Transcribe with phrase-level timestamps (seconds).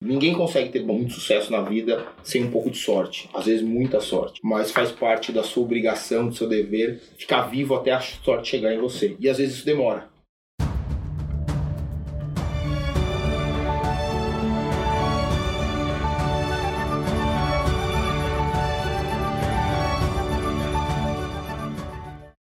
[0.00, 4.00] Ninguém consegue ter muito sucesso na vida sem um pouco de sorte, às vezes muita
[4.00, 8.48] sorte, mas faz parte da sua obrigação, do seu dever, ficar vivo até a sorte
[8.48, 9.16] chegar em você.
[9.18, 10.08] E às vezes isso demora.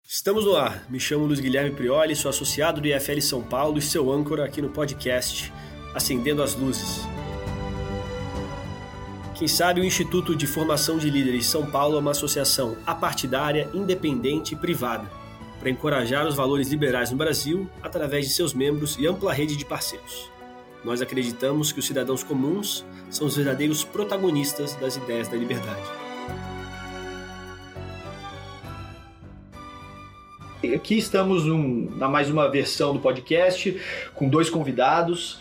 [0.06, 0.84] Estamos no ar.
[0.90, 4.60] Me chamo Luiz Guilherme Prioli, sou associado do IFL São Paulo e seu âncora aqui
[4.60, 5.51] no podcast
[5.95, 7.09] Acendendo as Luzes.
[9.38, 14.55] Quem sabe o Instituto de Formação de Líderes São Paulo é uma associação apartidária, independente
[14.55, 15.09] e privada
[15.60, 19.65] para encorajar os valores liberais no Brasil através de seus membros e ampla rede de
[19.65, 20.29] parceiros.
[20.84, 25.87] Nós acreditamos que os cidadãos comuns são os verdadeiros protagonistas das ideias da liberdade.
[30.74, 33.80] Aqui estamos num, na mais uma versão do podcast
[34.16, 35.38] com dois convidados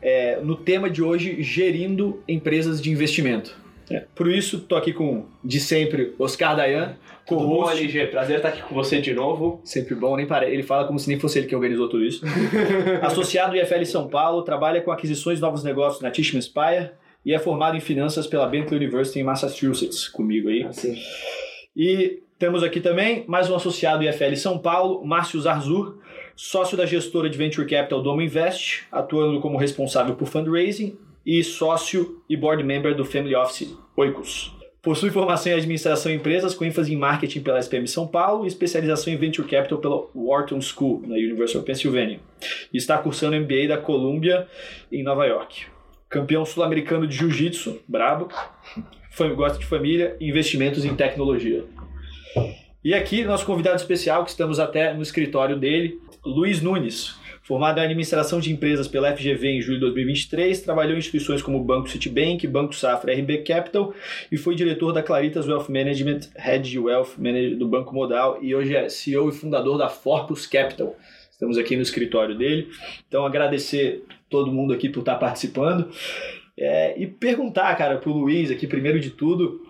[0.00, 3.56] é, no tema de hoje, gerindo empresas de investimento.
[3.90, 4.04] É.
[4.14, 6.96] Por isso, estou aqui com, de sempre, Oscar Dayan.
[7.26, 8.06] Tudo bom, LG?
[8.06, 9.60] Prazer estar aqui com você de novo.
[9.64, 10.46] Sempre bom, nem pare...
[10.46, 12.24] ele fala como se nem fosse ele que organizou tudo isso.
[13.02, 16.90] Associado do IFL São Paulo, trabalha com aquisições de novos negócios na Tishman Spire
[17.24, 20.62] e é formado em finanças pela Bentley University em Massachusetts, comigo aí.
[20.62, 20.96] Assim.
[21.76, 25.98] E temos aqui também mais um associado do IFL São Paulo, Márcio Zarzur,
[26.36, 32.22] sócio da gestora de Venture Capital Domo Invest, atuando como responsável por fundraising e sócio
[32.28, 34.54] e board member do Family Office Oikos.
[34.82, 38.46] Possui formação em administração de empresas com ênfase em marketing pela SPM São Paulo e
[38.46, 42.20] especialização em Venture Capital pela Wharton School, na University of Pennsylvania.
[42.72, 44.46] E está cursando MBA da Columbia,
[44.92, 45.66] em Nova York.
[46.08, 48.28] Campeão sul-americano de Jiu-Jitsu, brabo.
[49.34, 51.64] Gosta de família e investimentos em tecnologia.
[52.86, 57.16] E aqui, nosso convidado especial, que estamos até no escritório dele, Luiz Nunes.
[57.42, 61.58] Formado em administração de empresas pela FGV em julho de 2023, trabalhou em instituições como
[61.58, 63.92] o Banco Citibank, Banco Safra RB Capital
[64.30, 68.76] e foi diretor da Claritas Wealth Management, Head Wealth Manager do Banco Modal e hoje
[68.76, 70.94] é CEO e fundador da Forpus Capital.
[71.28, 72.68] Estamos aqui no escritório dele.
[73.08, 75.90] Então, agradecer todo mundo aqui por estar participando.
[76.56, 79.60] É, e perguntar, cara, pro Luiz aqui, primeiro de tudo,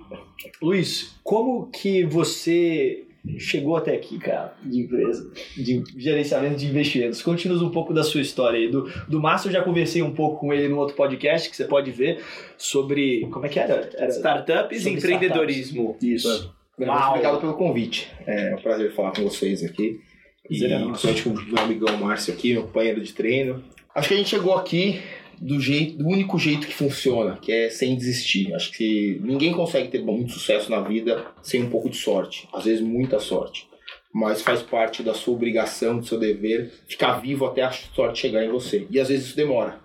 [0.62, 3.05] Luiz, como que você
[3.38, 7.22] chegou até aqui, cara, de empresa, de gerenciamento de investimentos.
[7.22, 8.70] Conte-nos um pouco da sua história aí.
[8.70, 11.64] Do, do Márcio eu já conversei um pouco com ele no outro podcast que você
[11.64, 12.22] pode ver
[12.56, 13.26] sobre.
[13.30, 13.90] Como é que era?
[13.94, 15.96] era startups e empreendedorismo.
[15.98, 16.24] Startups.
[16.24, 16.54] Isso.
[16.78, 17.10] Uau.
[17.10, 18.08] Obrigado pelo convite.
[18.26, 20.00] É um prazer falar com vocês aqui.
[20.48, 23.64] E é principalmente com o meu amigão Márcio aqui, meu companheiro de treino.
[23.94, 25.00] Acho que a gente chegou aqui
[25.40, 28.54] do jeito, do único jeito que funciona, que é sem desistir.
[28.54, 32.64] Acho que ninguém consegue ter muito sucesso na vida sem um pouco de sorte, às
[32.64, 33.68] vezes muita sorte.
[34.12, 38.44] Mas faz parte da sua obrigação, do seu dever, ficar vivo até a sorte chegar
[38.44, 38.86] em você.
[38.90, 39.78] E às vezes isso demora.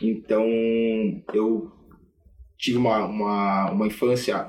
[0.00, 0.46] Então,
[1.34, 1.72] eu
[2.56, 4.48] tive uma, uma, uma infância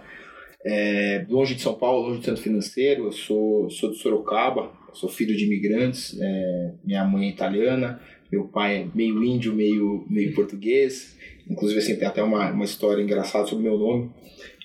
[0.65, 3.05] é, longe de São Paulo, longe do centro financeiro.
[3.05, 6.15] Eu sou, sou de Sorocaba, sou filho de imigrantes.
[6.19, 7.99] É, minha mãe é italiana,
[8.33, 11.15] meu pai é meio índio, meio, meio português.
[11.47, 14.09] Inclusive, assim, tem até uma, uma história engraçada sobre meu nome.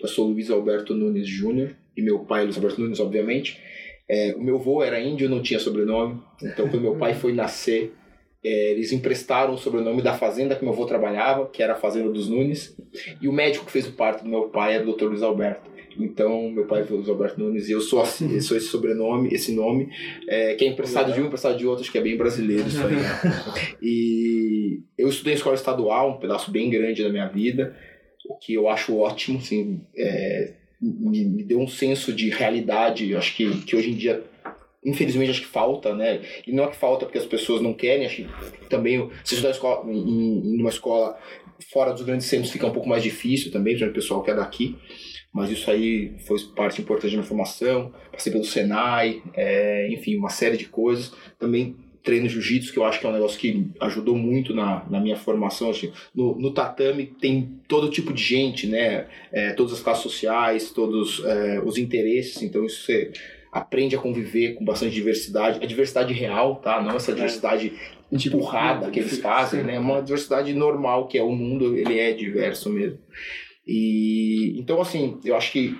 [0.00, 3.60] Eu sou Luiz Alberto Nunes Júnior e meu pai é Luiz Alberto Nunes, obviamente.
[4.08, 6.18] É, o meu avô era índio, não tinha sobrenome.
[6.42, 7.92] Então, quando meu pai foi nascer,
[8.42, 12.08] é, eles emprestaram o sobrenome da fazenda que meu avô trabalhava, que era a Fazenda
[12.08, 12.74] dos Nunes.
[13.20, 15.04] E o médico que fez o parto do meu pai era o Dr.
[15.06, 15.68] Luiz Alberto.
[15.98, 19.30] Então, meu pai foi o Alberto Nunes e eu sou assim, eu sou esse sobrenome,
[19.32, 19.90] esse nome,
[20.28, 22.80] é, que é emprestado de um, emprestado de outro, acho que é bem brasileiro isso
[22.86, 22.96] aí.
[22.96, 23.02] Né?
[23.82, 27.76] E eu estudei em escola estadual, um pedaço bem grande da minha vida,
[28.28, 33.34] o que eu acho ótimo, assim, é, me, me, deu um senso de realidade, acho
[33.34, 34.22] que, que hoje em dia
[34.84, 36.20] infelizmente acho que falta, né?
[36.46, 38.28] E não é que falta porque as pessoas não querem, acho que
[38.68, 41.18] também se estudar escola, em, em uma escola
[41.72, 44.34] fora dos grandes centros fica um pouco mais difícil também, para o pessoal que é
[44.34, 44.76] daqui
[45.32, 50.30] mas isso aí foi parte importante da minha formação, passei pelo Senai, é, enfim, uma
[50.30, 51.12] série de coisas.
[51.38, 54.98] Também treino jiu-jitsu, que eu acho que é um negócio que ajudou muito na, na
[54.98, 55.70] minha formação.
[56.14, 59.06] No, no tatame tem todo tipo de gente, né?
[59.30, 63.12] É, todas as classes sociais, todos é, os interesses, então isso você
[63.52, 65.62] aprende a conviver com bastante diversidade.
[65.62, 66.80] A diversidade real, tá?
[66.80, 67.72] Não essa diversidade
[68.10, 69.78] empurrada que eles fazem, né?
[69.78, 72.98] Uma diversidade normal, que é o mundo, ele é diverso mesmo.
[73.68, 75.78] E então assim, eu acho que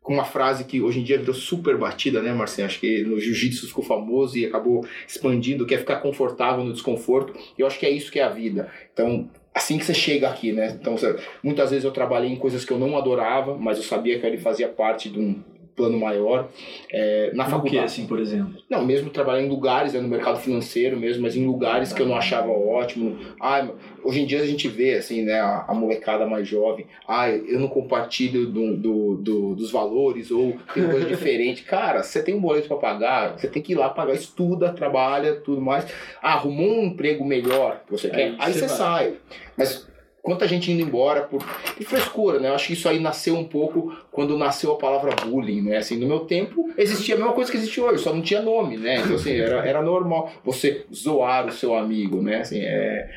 [0.00, 2.66] com uma frase que hoje em dia virou super batida, né, Marcelo?
[2.66, 7.34] Acho que no jiu-jitsu ficou famoso e acabou expandindo, que é ficar confortável no desconforto.
[7.58, 8.72] Eu acho que é isso que é a vida.
[8.92, 10.78] Então, assim que você chega aqui, né?
[10.80, 10.96] Então,
[11.44, 14.38] muitas vezes eu trabalhei em coisas que eu não adorava, mas eu sabia que ele
[14.38, 15.42] fazia parte de um
[15.80, 16.48] plano maior.
[16.92, 17.84] É, na O que, faculdade.
[17.84, 18.60] assim, por exemplo?
[18.68, 22.06] Não, mesmo trabalhando em lugares, né, no mercado financeiro mesmo, mas em lugares que eu
[22.06, 23.16] não achava ótimo.
[23.40, 23.66] Ah,
[24.04, 27.58] hoje em dia a gente vê, assim, né, a, a molecada mais jovem, ah, eu
[27.58, 31.62] não compartilho do, do, do- dos valores ou tem coisa diferente.
[31.62, 35.36] Cara, você tem um boleto para pagar, você tem que ir lá pagar, estuda, trabalha,
[35.36, 35.86] tudo mais.
[36.22, 39.14] Ah, arrumou um emprego melhor que você quer, Aí aí você você sai.
[39.56, 39.88] Mas
[40.22, 42.48] quanta gente indo embora por, por frescura, né?
[42.48, 45.78] Eu acho que isso aí nasceu um pouco quando nasceu a palavra bullying, né?
[45.78, 48.76] Assim, no meu tempo existia a mesma coisa que existe hoje, só não tinha nome,
[48.76, 49.00] né?
[49.00, 52.40] Então, assim, era, era normal você zoar o seu amigo, né?
[52.40, 53.10] Assim, é...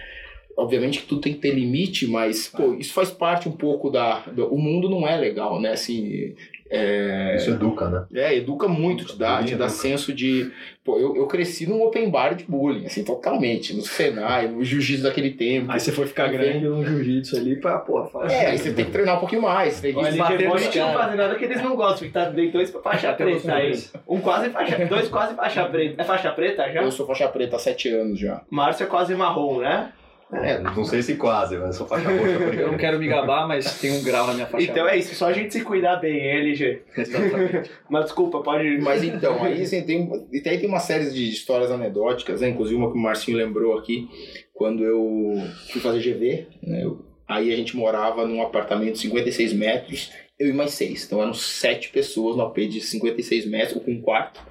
[0.55, 4.19] Obviamente que tudo tem que ter limite, mas, pô, isso faz parte um pouco da...
[4.31, 5.71] do- o mundo não é legal, né?
[5.71, 6.35] Assim,
[6.69, 7.35] é...
[7.37, 8.05] Isso educa, né?
[8.13, 10.51] É, educa muito, te dá, te dá senso de.
[10.83, 13.75] Pô, eu, eu cresci num open bar de bullying, assim, totalmente.
[13.75, 15.71] No Senai, no jiu-jitsu daquele tempo.
[15.71, 18.31] Aí você foi ficar grande no jiu-jitsu ali pra, porra, falar.
[18.31, 19.79] É, aí você tem que treinar um pouquinho mais.
[19.81, 22.25] Tem que Eles Olha, depois, e não fazer nada que eles não gostam, porque tá
[22.31, 23.79] tem dois faixa preta aí.
[24.07, 26.01] Um quase faixa, dois quase faixa preta.
[26.01, 26.81] É faixa preta já?
[26.83, 28.41] Eu sou faixa preta há sete anos já.
[28.49, 29.91] Márcio é quase marrom, né?
[30.41, 33.79] É, não sei se quase, mas sou faixa roxa Eu não quero me gabar, mas
[33.79, 34.69] tem um grau na minha faixa.
[34.69, 36.81] Então é isso, só a gente se cuidar bem, hein, LG.
[36.97, 37.71] Exatamente.
[37.89, 38.79] Mas desculpa, pode.
[38.81, 42.49] Mas então, aí assim, tem, aí tem uma série de histórias anedóticas, né?
[42.49, 44.07] Inclusive uma que o Marcinho lembrou aqui,
[44.53, 45.35] quando eu
[45.71, 46.83] fui fazer GV, né?
[46.83, 51.05] Eu- aí a gente morava num apartamento de 56 metros, eu e mais seis.
[51.05, 54.41] Então eram sete pessoas no AP de 56 metros, com um quarto.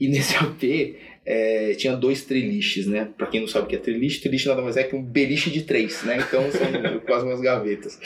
[0.00, 0.96] E nesse AP
[1.30, 3.06] é, tinha dois treliches, né?
[3.18, 5.50] Pra quem não sabe o que é treliche, treliche nada mais é que um beliche
[5.50, 6.16] de três, né?
[6.26, 6.66] Então são
[7.06, 8.00] quase umas gavetas.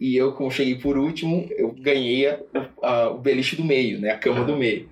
[0.00, 2.40] E eu, como cheguei por último, eu ganhei a-
[2.82, 4.10] a- o beliche do meio, né?
[4.12, 4.88] A cama do meio.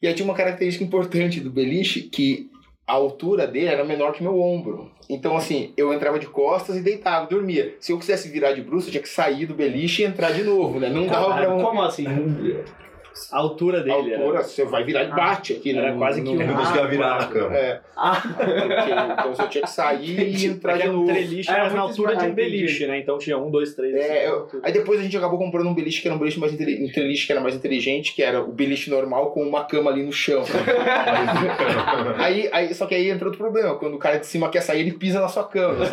[0.00, 2.48] E aí tinha uma característica importante do beliche que
[2.86, 4.92] a altura dele era menor que meu ombro.
[5.08, 7.74] Então, assim, eu entrava de costas e deitava, dormia.
[7.80, 10.44] Se eu quisesse virar de bruxo, eu tinha que sair do beliche e entrar de
[10.44, 10.88] novo, né?
[10.88, 11.62] Não dava pra Caralho, um...
[11.62, 12.04] como assim?
[13.32, 15.76] A altura A dele altura, você vai virar e bate aqui.
[15.76, 17.56] Era no- quase que um- não conseguia virar na cama.
[17.56, 21.08] É, Ah, porque, então você tinha que sair e entrar de Era um novo.
[21.12, 22.98] treliche, Era mas na altura de um ah, beliche, né?
[22.98, 23.94] Então tinha um, dois, três.
[23.94, 24.26] É, assim.
[24.26, 26.82] eu- aí depois a gente acabou comprando um beliche que era um beliche mais inteli-
[26.84, 30.02] um treliche que era mais inteligente, que era o beliche normal com uma cama ali
[30.02, 30.42] no chão.
[32.18, 34.80] aí, aí, só que aí entra outro problema, quando o cara de cima quer sair,
[34.80, 35.84] ele pisa na sua cama.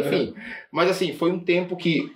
[0.00, 0.34] Enfim,
[0.70, 2.12] mas assim, foi um tempo que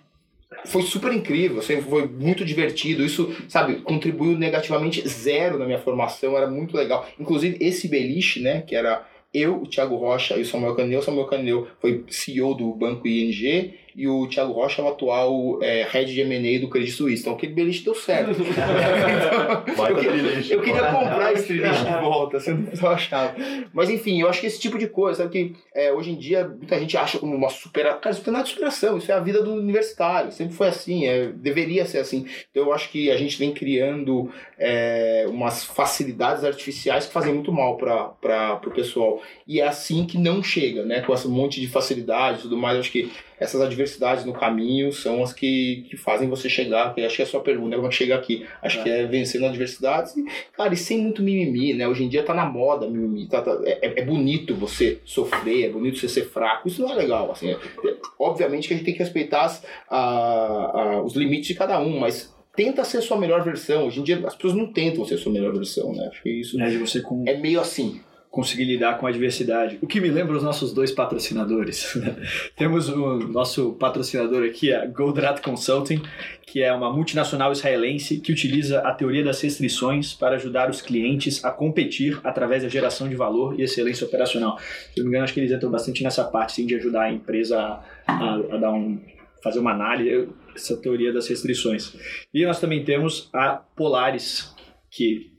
[0.67, 3.05] foi super incrível, assim, foi muito divertido.
[3.05, 7.06] Isso, sabe, contribuiu negativamente zero na minha formação, era muito legal.
[7.19, 11.01] Inclusive, esse beliche, né, que era eu, o Thiago Rocha e o Samuel Caneu.
[11.01, 15.62] O Samuel Caneu foi CEO do Banco ING e o Thiago Rocha é o atual
[15.62, 17.23] é, head de M&A do Credit Suisse.
[17.23, 18.31] Então, aquele beliche deu certo.
[19.69, 23.35] eu, Baita queria, eu queria comprar esse beliche de volta, você não achava.
[23.73, 26.46] Mas, enfim, eu acho que esse tipo de coisa, sabe que é, hoje em dia
[26.46, 28.00] muita gente acha como uma superação.
[28.00, 30.32] Cara, isso não tem nada de superação, isso é a vida do universitário.
[30.32, 32.26] Sempre foi assim, é, deveria ser assim.
[32.50, 37.52] Então, eu acho que a gente vem criando é, umas facilidades artificiais que fazem muito
[37.52, 39.23] mal para o pessoal.
[39.46, 41.00] E é assim que não chega, né?
[41.02, 42.75] Com esse monte de facilidade e tudo mais.
[42.75, 46.94] Eu acho que essas adversidades no caminho são as que, que fazem você chegar.
[46.94, 47.75] Que acho que é a sua pergunta?
[47.76, 48.46] Como é que chega aqui?
[48.62, 50.25] Acho que é vencendo adversidades e,
[50.56, 51.86] cara, e sem muito mimimi, né?
[51.88, 53.26] Hoje em dia tá na moda mimimi.
[53.28, 56.69] Tá, tá- é, é bonito você sofrer, é bonito você ser fraco.
[56.69, 57.50] Isso não é legal, assim.
[57.50, 57.52] É-
[57.88, 61.78] é- obviamente que a gente tem que respeitar as- a- a- os limites de cada
[61.81, 63.86] um, mas tenta ser sua melhor versão.
[63.86, 66.06] Hoje em dia as pessoas não tentam ser sua melhor versão, né?
[66.10, 68.00] Acho que isso de você com, é meio assim.
[68.34, 69.78] Conseguir lidar com a adversidade.
[69.81, 71.96] O que me lembra os nossos dois patrocinadores.
[72.56, 76.03] Temos o nosso patrocinador aqui, a Goldrat Consulting,
[76.46, 81.44] que é uma multinacional israelense que utiliza a teoria das restrições para ajudar os clientes
[81.44, 84.58] a competir através da geração de valor e excelência operacional.
[84.58, 87.03] Se eu não me engano, acho que eles entram bastante nessa parte sim, de ajudar
[87.05, 88.98] a empresa a, a- a dar um
[89.43, 90.26] fazer uma análise
[90.56, 91.94] essa teoria das restrições.
[92.32, 94.55] E nós também temos a Polaris,
[94.91, 95.33] que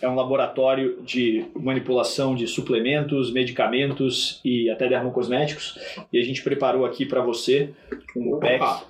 [0.00, 5.78] é um laboratório de manipulação de suplementos, medicamentos e até dermocosméticos.
[6.12, 7.70] E a gente preparou aqui para você
[8.16, 8.84] um pack,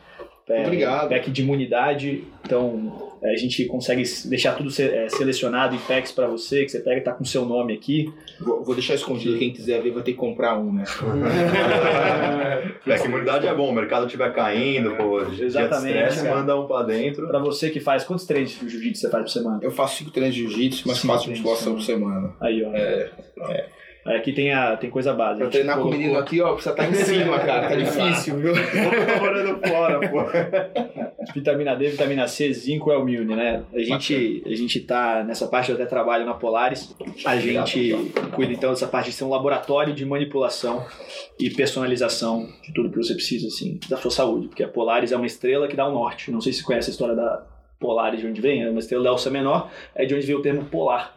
[0.49, 1.09] é, obrigado.
[1.09, 2.25] pack de imunidade.
[2.45, 6.99] Então a gente consegue deixar tudo é, selecionado em packs para você, que você pega
[6.99, 8.13] e tá com seu nome aqui.
[8.41, 10.85] Vou, vou deixar escondido, quem quiser ver vai ter que comprar um, né?
[12.87, 16.37] É que a imunidade é bom, o mercado estiver caindo, pô, de Exatamente, estresse, cara.
[16.37, 17.27] manda um pra dentro.
[17.27, 19.59] Para você que faz quantos treinos de jiu-jitsu você faz por semana?
[19.63, 22.33] Eu faço cinco treinos de jiu-jitsu, mas Cinco faço musculação por por semana.
[22.41, 22.71] Aí, ó.
[24.07, 25.41] Aí Aqui tem, a, tem coisa básica.
[25.45, 27.69] Pra treinar com o colocou- menino aqui, ó, precisa estar em cima, cara.
[27.69, 28.53] Tá difícil, viu?
[29.21, 30.19] morando fora, pô.
[31.35, 33.63] Vitamina D, vitamina C, zinco é o Milne, né?
[33.73, 36.95] A gente, a gente tá nessa parte, eu até trabalho na Polaris.
[37.25, 37.93] A gente
[38.35, 40.85] cuida então dessa parte de ser um laboratório de manipulação
[41.39, 44.49] e personalização de tudo que você precisa, assim, da sua saúde.
[44.49, 46.31] Porque a Polaris é uma estrela que dá o norte.
[46.31, 47.43] Não sei se você conhece a história da,
[47.79, 48.71] polares de onde vem, né?
[48.71, 51.15] uma estrela Delta menor é de onde vem o termo polar,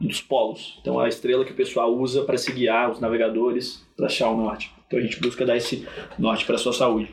[0.00, 0.78] dos polos.
[0.80, 4.30] Então é a estrela que o pessoal usa para se guiar, os navegadores, para achar
[4.30, 4.72] o norte.
[4.86, 5.86] Então a gente busca dar esse
[6.18, 7.10] norte para a sua saúde.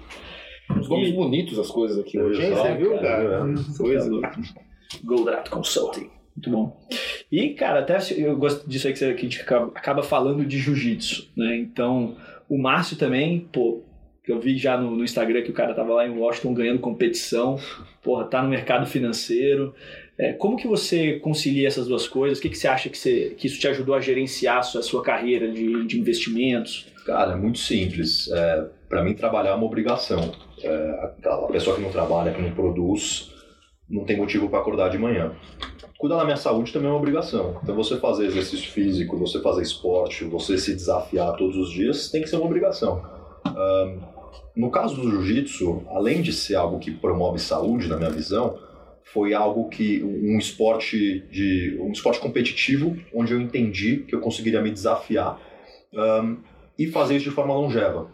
[0.79, 2.53] Os nomes bonitos as coisas aqui hoje, hein?
[2.53, 3.53] Você viu, cara?
[3.77, 4.10] Coisa.
[5.03, 6.10] Goldrato Consulting.
[6.36, 6.77] Muito bom.
[7.32, 10.60] E, cara, até eu gosto disso aí que, você, que a gente acaba, falando de
[10.60, 11.58] jiu-jitsu, né?
[11.58, 12.15] Então,
[12.48, 13.84] o Márcio também, pô,
[14.27, 17.58] eu vi já no, no, Instagram que o cara tava lá em Washington ganhando competição,
[18.03, 19.74] porra, tá no mercado financeiro.
[20.19, 22.39] É, como que você concilia essas duas coisas?
[22.39, 24.79] O que, que você acha que, você, que isso te ajudou a gerenciar a sua,
[24.79, 26.88] a sua carreira de, de investimentos?
[27.05, 28.29] Cara, é muito simples.
[28.31, 30.31] É, para mim, trabalhar é uma obrigação.
[30.63, 33.31] É, a pessoa que não trabalha, que não produz,
[33.88, 35.33] não tem motivo para acordar de manhã.
[36.00, 37.59] Cuidar da minha saúde também é uma obrigação.
[37.63, 42.21] Então, você fazer exercício físico, você fazer esporte, você se desafiar todos os dias, tem
[42.21, 43.03] que ser uma obrigação.
[43.47, 44.00] Um,
[44.55, 48.57] no caso do jiu-jitsu, além de ser algo que promove saúde, na minha visão,
[49.14, 54.62] foi algo que um esporte de um esporte competitivo, onde eu entendi que eu conseguiria
[54.62, 55.40] me desafiar
[55.94, 56.38] um,
[56.78, 58.10] e fazer isso de forma longeva.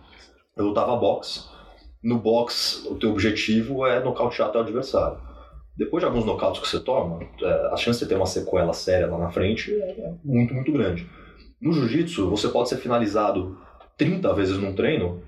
[0.55, 1.41] Eu lutava boxe.
[2.01, 5.33] No boxe, o teu objetivo é nocautear teu adversário
[5.75, 9.07] depois de alguns nocautes que você toma, é, a chance de ter uma sequela séria
[9.07, 11.09] lá na frente é muito, muito grande.
[11.59, 13.57] No jiu-jitsu, você pode ser finalizado
[13.97, 15.23] 30 vezes num treino,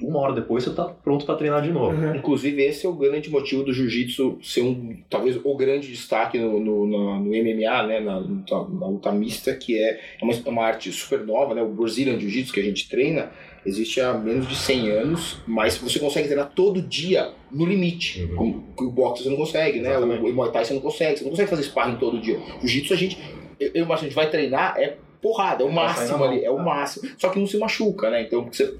[0.00, 1.94] uma hora depois você está pronto para treinar de novo.
[1.94, 2.16] Uhum.
[2.16, 6.58] Inclusive, esse é o grande motivo do jiu-jitsu ser um, talvez o grande destaque no,
[6.58, 10.90] no, no, no MMA, né, na, na, luta mista, que é, é uma, uma arte
[10.90, 13.30] super nova, né, o Brazilian Jiu-Jitsu que a gente treina,
[13.64, 18.22] existe há menos de 100 anos, mas você consegue treinar todo dia no limite.
[18.22, 18.62] Uhum.
[18.78, 19.98] o boxe você não consegue, né?
[19.98, 21.18] O, o Muay Thai você não consegue.
[21.18, 22.38] Você não consegue fazer sparring todo dia.
[22.60, 23.18] Jiu-jitsu a gente,
[23.60, 27.10] eu, eu a gente vai treinar, é porrada, é o máximo ali, é o máximo.
[27.18, 28.22] Só que não se machuca, né?
[28.22, 28.74] Então você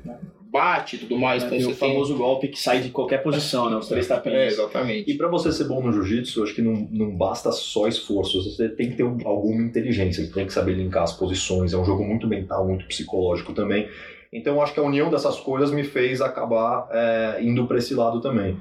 [0.54, 1.42] bate e tudo mais.
[1.42, 2.22] É, então tem o famoso tem...
[2.22, 3.76] golpe que sai de qualquer posição, né?
[3.76, 4.38] Os três tapinhas.
[4.38, 5.10] É, exatamente.
[5.10, 8.68] E para você ser bom no jiu-jitsu, acho que não, não basta só esforço, você
[8.68, 12.04] tem que ter alguma inteligência, você tem que saber linkar as posições, é um jogo
[12.04, 13.88] muito mental, muito psicológico também.
[14.32, 18.20] Então, acho que a união dessas coisas me fez acabar é, indo para esse lado
[18.20, 18.56] também.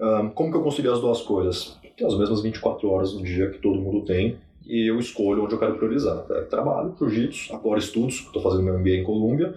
[0.00, 1.78] Um, como que eu concilio as duas coisas?
[1.96, 4.36] Tem as mesmas 24 horas no dia que todo mundo tem
[4.66, 6.24] e eu escolho onde eu quero priorizar.
[6.30, 9.54] É, trabalho, jiu-jitsu, agora estudos, estou fazendo meu MBA em Colômbia,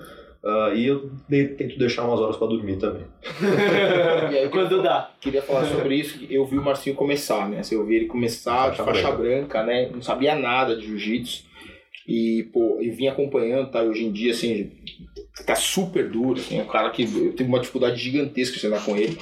[0.48, 3.04] Uh, e eu de, tento deixar umas horas para dormir também.
[4.32, 5.12] e aí, quando dá.
[5.20, 6.26] Queria falar sobre isso.
[6.30, 7.60] Eu vi o Marcinho começar, né?
[7.60, 9.18] Assim, eu vi ele começar de faixa branca.
[9.18, 9.90] branca, né?
[9.94, 11.44] Não sabia nada de jiu-jitsu.
[12.08, 13.82] E, pô, eu vim acompanhando, tá?
[13.82, 14.72] Hoje em dia, assim,
[15.46, 18.86] tá super duro, assim, é um cara que eu tenho uma dificuldade gigantesca de treinar
[18.86, 19.18] com ele.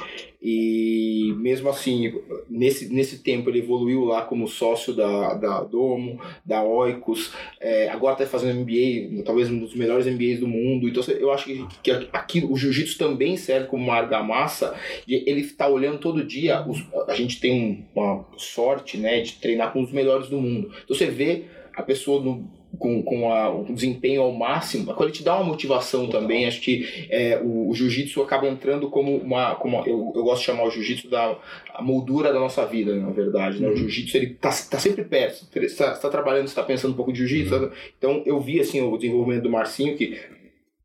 [0.47, 6.61] E mesmo assim, nesse, nesse tempo ele evoluiu lá como sócio da, da Domo, da
[6.61, 10.87] Oikos, é, agora está fazendo MBA, talvez um dos melhores MBAs do mundo.
[10.87, 14.75] Então eu acho que, que aqui o jiu-jitsu também serve como uma argamassa,
[15.07, 16.63] de ele está olhando todo dia.
[16.69, 20.71] Os, a gente tem uma sorte né, de treinar com os melhores do mundo.
[20.83, 22.47] Então você vê a pessoa no
[22.77, 26.61] com, com a, o desempenho ao máximo, quando ele te dá uma motivação também, acho
[26.61, 29.55] que é, o, o jiu-jitsu acaba entrando como uma.
[29.55, 31.37] Como eu, eu gosto de chamar o jiu-jitsu da
[31.73, 33.61] a moldura da nossa vida, na verdade.
[33.61, 33.67] Né?
[33.67, 33.77] O uhum.
[33.77, 35.45] jiu-jitsu ele tá, tá sempre perto.
[35.51, 37.55] Você está tá trabalhando, você tá pensando um pouco de jiu-jitsu.
[37.55, 37.71] Uhum.
[37.97, 40.17] Então eu vi assim, o desenvolvimento do Marcinho, que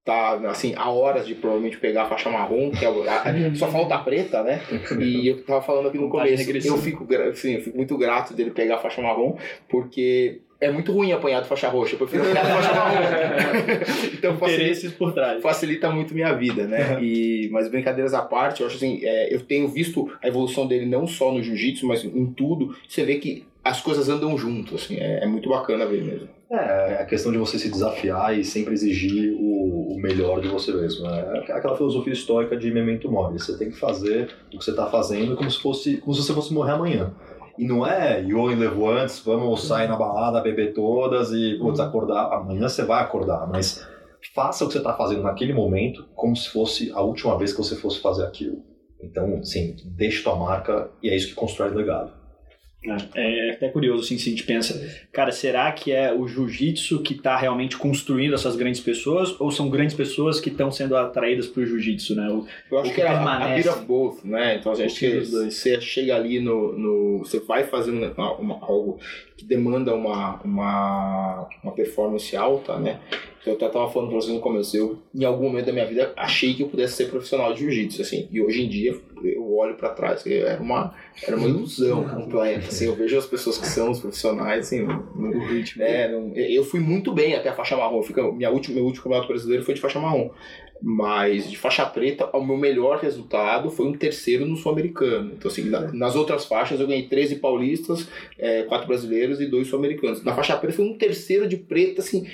[0.05, 3.95] tá assim, há horas de provavelmente pegar a faixa marrom, que é a, só falta
[3.95, 4.63] a preta, né?
[4.99, 8.51] E eu tava falando aqui no começo, eu fico, assim, eu fico muito grato dele
[8.51, 9.37] pegar a faixa marrom,
[9.69, 14.11] porque é muito ruim apanhar do faixa roxa, eu prefiro apanhar do faixa marrom.
[14.13, 15.43] então facilita, por trás.
[15.43, 16.99] facilita muito minha vida, né?
[17.01, 20.85] E, mas brincadeiras à parte, eu acho assim, é, eu tenho visto a evolução dele
[20.85, 22.77] não só no jiu-jitsu, mas em tudo.
[22.87, 26.29] Você vê que as coisas andam junto, assim, é, é muito bacana ver mesmo.
[26.51, 30.73] É, a questão de você se desafiar e sempre exigir o, o melhor de você
[30.73, 31.07] mesmo.
[31.07, 33.39] É aquela filosofia estoica de memento mori.
[33.39, 36.35] Você tem que fazer o que você está fazendo como se fosse como se você
[36.35, 37.13] fosse morrer amanhã.
[37.59, 41.85] E não é eu levo antes, vamos sair na balada, beber todas e putz, uhum.
[41.87, 42.33] acordar.
[42.33, 43.87] Amanhã você vai acordar, mas
[44.35, 47.59] faça o que você está fazendo naquele momento como se fosse a última vez que
[47.59, 48.63] você fosse fazer aquilo.
[49.03, 52.20] Então, sim, deixe tua marca e é isso que constrói legado.
[52.83, 57.03] É, é até curioso assim, se a gente pensa, cara, será que é o jiu-jitsu
[57.03, 61.47] que está realmente construindo essas grandes pessoas ou são grandes pessoas que estão sendo atraídas
[61.47, 62.29] para o jiu-jitsu, né?
[62.31, 64.57] O, Eu acho que, que é a, bit of both, né?
[64.57, 68.99] Então a gente você chega ali no, no você vai fazendo uma, uma, algo
[69.41, 73.01] que demanda uma, uma, uma performance alta, né?
[73.47, 76.13] Eu até tava falando pra você no começo, eu em algum momento da minha vida
[76.15, 78.95] achei que eu pudesse ser profissional de jiu-jitsu, assim, e hoje em dia
[79.25, 80.95] eu olho para trás, era uma,
[81.27, 85.47] era uma ilusão completa, assim, eu vejo as pessoas que são os profissionais, assim, no,
[85.47, 85.83] ritmo.
[85.83, 89.05] É, não, eu fui muito bem até a faixa marrom, fica, minha última, meu último
[89.05, 90.29] campeonato brasileiro foi de faixa marrom.
[90.83, 95.33] Mas de faixa preta, o meu melhor resultado foi um terceiro no Sul-Americano.
[95.37, 98.09] Então, assim, na- nas outras faixas eu ganhei 13 paulistas,
[98.39, 100.25] é, quatro brasileiros e dois sul-americanos.
[100.25, 102.27] Na faixa preta foi um terceiro de preta, assim,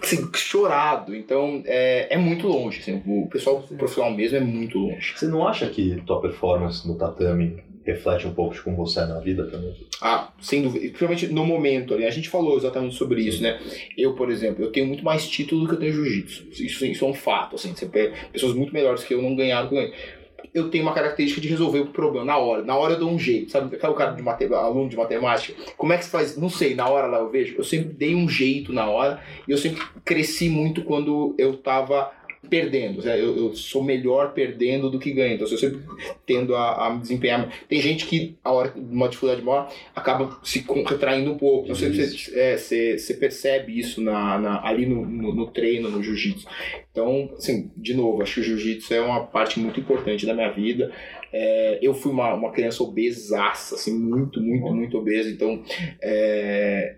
[0.00, 1.14] assim, chorado.
[1.16, 2.80] Então, é, é muito longe.
[2.80, 5.12] Assim, o pessoal profissional mesmo é muito longe.
[5.16, 9.06] Você não acha que tua performance no tatame reflete um pouco de como você é
[9.06, 9.74] na vida também?
[10.00, 10.80] Ah, sem dúvida.
[10.80, 12.06] Principalmente no momento ali.
[12.06, 13.60] A gente falou exatamente sobre isso, né?
[13.96, 16.48] Eu, por exemplo, eu tenho muito mais título do que eu tenho jiu-jitsu.
[16.50, 17.74] Isso, isso é um fato, assim.
[17.74, 19.94] Você pega pessoas muito melhores que eu não ganharam com eu ganhei.
[20.52, 22.62] Eu tenho uma característica de resolver o problema na hora.
[22.62, 23.74] Na hora eu dou um jeito, sabe?
[23.74, 24.44] Aquele cara de mate...
[24.44, 25.52] aluno de matemática.
[25.76, 26.36] Como é que se faz?
[26.36, 27.56] Não sei, na hora lá eu vejo.
[27.56, 32.12] Eu sempre dei um jeito na hora e eu sempre cresci muito quando eu tava
[32.48, 33.06] perdendo.
[33.08, 35.34] Eu, eu sou melhor perdendo do que ganhando.
[35.42, 35.80] Então, eu sempre
[36.26, 37.52] tendo a, a me desempenhar.
[37.68, 41.68] Tem gente que, a hora de uma dificuldade maior, acaba se retraindo um pouco.
[41.68, 45.46] Não sei se você, é, você, você percebe isso na, na- ali no, no, no
[45.48, 46.46] treino, no jiu-jitsu.
[46.90, 50.50] Então, assim, de novo, acho que o jiu-jitsu é uma parte muito importante da minha
[50.50, 50.92] vida.
[51.32, 55.28] É, eu fui uma, uma criança obesaça, assim, muito, muito, muito obesa.
[55.28, 55.62] Então,
[56.00, 56.94] é,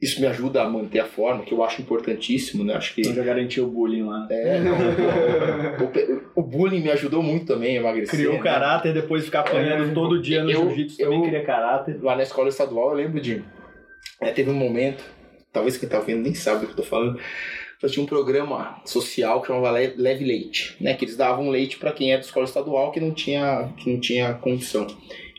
[0.00, 2.74] isso me ajuda a manter a forma, que eu acho importantíssimo, né?
[2.74, 4.26] Acho que Então já garantiu o bullying lá.
[4.30, 4.74] é, não,
[6.36, 8.14] o, o bullying me ajudou muito também a emagrecer.
[8.18, 8.40] Criou né?
[8.42, 9.94] caráter, depois ficar apanhando É.
[9.94, 11.98] todo dia no Eu- jiu-jitsu também eu- cria caráter.
[12.02, 13.42] Lá na escola estadual, eu lembro de.
[14.20, 15.02] é, teve um momento,
[15.52, 17.18] talvez quem tá vendo nem sabe do que eu tô falando.
[17.82, 20.94] Eu tinha um programa social que chamava Le- Leve Leite, né?
[20.94, 24.00] Que eles davam leite para quem é da escola estadual que não tinha, que não
[24.00, 24.86] tinha condição.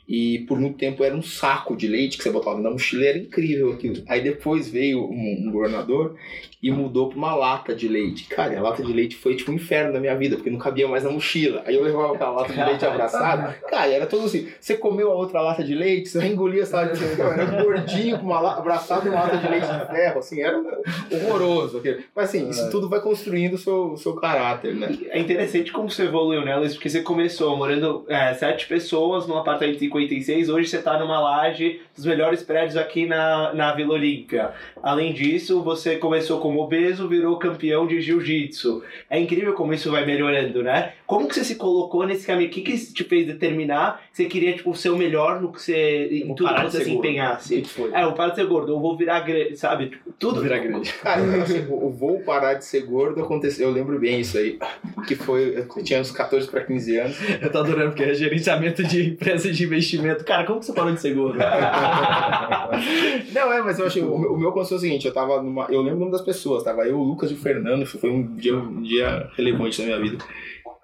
[0.08, 3.18] E por muito tempo era um saco de leite que você botava na mochila era
[3.18, 4.04] incrível aquilo.
[4.08, 6.16] Aí depois veio um, um governador
[6.62, 8.28] e mudou pra uma lata de leite.
[8.28, 10.88] Cara, a lata de leite foi tipo um inferno na minha vida, porque não cabia
[10.88, 11.62] mais na mochila.
[11.66, 13.54] Aí eu levava aquela lata de leite abraçada.
[13.70, 14.48] Cara, era tudo assim.
[14.60, 17.22] Você comeu a outra lata de leite, você engolia essa lata de leite.
[17.22, 20.60] Era gordinho com uma lata, abraçado numa lata de leite de ferro, assim, era
[21.12, 21.78] horroroso.
[21.78, 22.00] aquilo.
[22.16, 24.98] Mas assim, isso tudo vai construindo o seu, o seu caráter, né?
[25.10, 29.80] É interessante como você evoluiu nelas, porque você começou morando é, sete pessoas num apartamento
[29.80, 34.51] de 56, hoje você tá numa laje dos melhores prédios aqui na, na Vila Olímpia.
[34.82, 38.84] Além disso, você começou como obeso, virou campeão de jiu-jitsu.
[39.10, 40.94] É incrível como isso vai melhorando, né?
[41.06, 42.50] Como que você se colocou nesse caminho?
[42.50, 45.62] O que, que te fez determinar que você queria tipo, ser o melhor no que
[45.62, 47.63] você, em Vou tudo parar que de você se empenhasse?
[47.63, 47.91] foi?
[47.91, 49.98] É, eu paro de ser gordo, eu vou virar grande, sabe?
[50.19, 50.93] Tudo Virar grande.
[50.93, 54.38] Cara, eu, assim, o o voo parar de ser gordo aconteceu, eu lembro bem isso
[54.38, 54.60] aí.
[55.08, 57.17] Que foi, eu tinha uns 14 para 15 anos.
[57.41, 59.87] Eu tô adorando porque é gerenciamento de empresas de investimento.
[60.26, 61.38] Cara, como que você parou de ser gordo?
[63.34, 64.02] Não, é, mas eu achei.
[64.04, 65.67] O meu, o meu aconteceu o seguinte: eu tava numa.
[65.69, 67.86] Eu lembro o nome das pessoas, tava eu, o Lucas e o Fernando.
[67.86, 70.23] Foi um dia, um dia relevante na minha vida.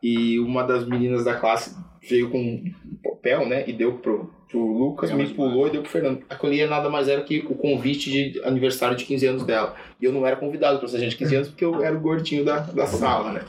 [0.01, 3.63] E uma das meninas da classe veio com um papel, né?
[3.67, 6.23] E deu pro, pro Lucas, me pulou e deu pro Fernando.
[6.29, 9.75] Aquilo ali nada mais era que o convite de aniversário de 15 anos dela.
[10.01, 12.01] E eu não era convidado pra essa gente de 15 anos porque eu era o
[12.01, 13.41] gordinho da, da sala, né?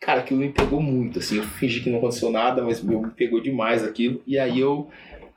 [0.00, 1.36] Cara, aquilo me pegou muito, assim.
[1.36, 4.22] Eu fingi que não aconteceu nada, mas meu, me pegou demais aquilo.
[4.26, 4.88] E aí eu.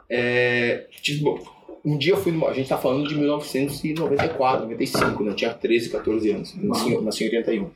[0.10, 1.38] É, tive, bom,
[1.84, 2.48] um dia eu fui numa.
[2.48, 5.32] A gente tá falando de 1994, 95, né?
[5.32, 6.56] Eu tinha 13, 14 anos.
[6.56, 7.70] Nasci, nasci em 81.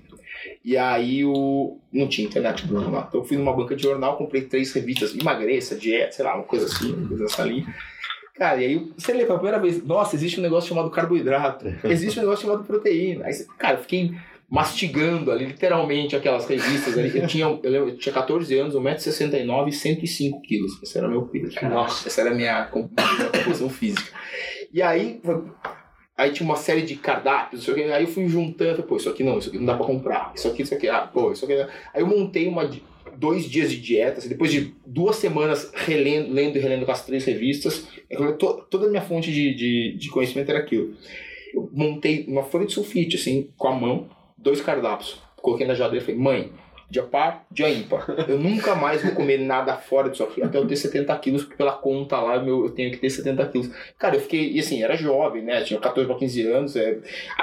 [0.63, 1.77] E aí o.
[1.91, 3.05] Não tinha internet no jornal.
[3.09, 6.45] Então eu fui numa banca de jornal, comprei três revistas, emagreça, dieta, sei lá, uma
[6.45, 7.67] coisa assim, uma coisa nessa linha.
[8.33, 12.19] Cara, e aí você lê pela primeira vez, nossa, existe um negócio chamado carboidrato, existe
[12.19, 13.25] um negócio chamado proteína.
[13.25, 14.13] Aí, cara, eu fiquei
[14.49, 17.17] mastigando ali, literalmente, aquelas revistas ali.
[17.17, 20.81] Eu tinha, eu, lembro, eu tinha 14 anos, 1,69m e 105 quilos.
[20.81, 21.55] Esse era meu peso.
[21.63, 24.11] Nossa, essa era a minha, com- minha composição física.
[24.73, 25.19] E aí,
[26.17, 27.83] aí tinha uma série de cardápios, não quê.
[27.83, 30.31] aí eu fui juntando, pô, isso aqui não, isso aqui não dá pra comprar.
[30.35, 31.53] Isso aqui, isso aqui, ah, pô, isso aqui.
[31.93, 32.69] Aí eu montei uma,
[33.17, 37.05] dois dias de dieta, assim, depois de duas semanas relendo, lendo e relendo com as
[37.05, 40.93] três revistas, eu- to- toda a minha fonte de, de, de conhecimento era aquilo.
[41.53, 44.07] Eu montei uma folha de sulfite, assim, com a mão,
[44.47, 45.21] dois cardápios.
[45.41, 46.51] Coloquei na geladeira e falei, mãe,
[46.89, 48.05] dia par, dia ímpar.
[48.27, 51.57] Eu nunca mais vou comer nada fora disso aqui, até eu ter 70 quilos, porque
[51.57, 53.69] pela conta lá eu tenho que ter 70 quilos.
[53.99, 55.61] Cara, eu fiquei, e assim, era jovem, né?
[55.61, 56.97] Tinha 14 para 15 anos, é,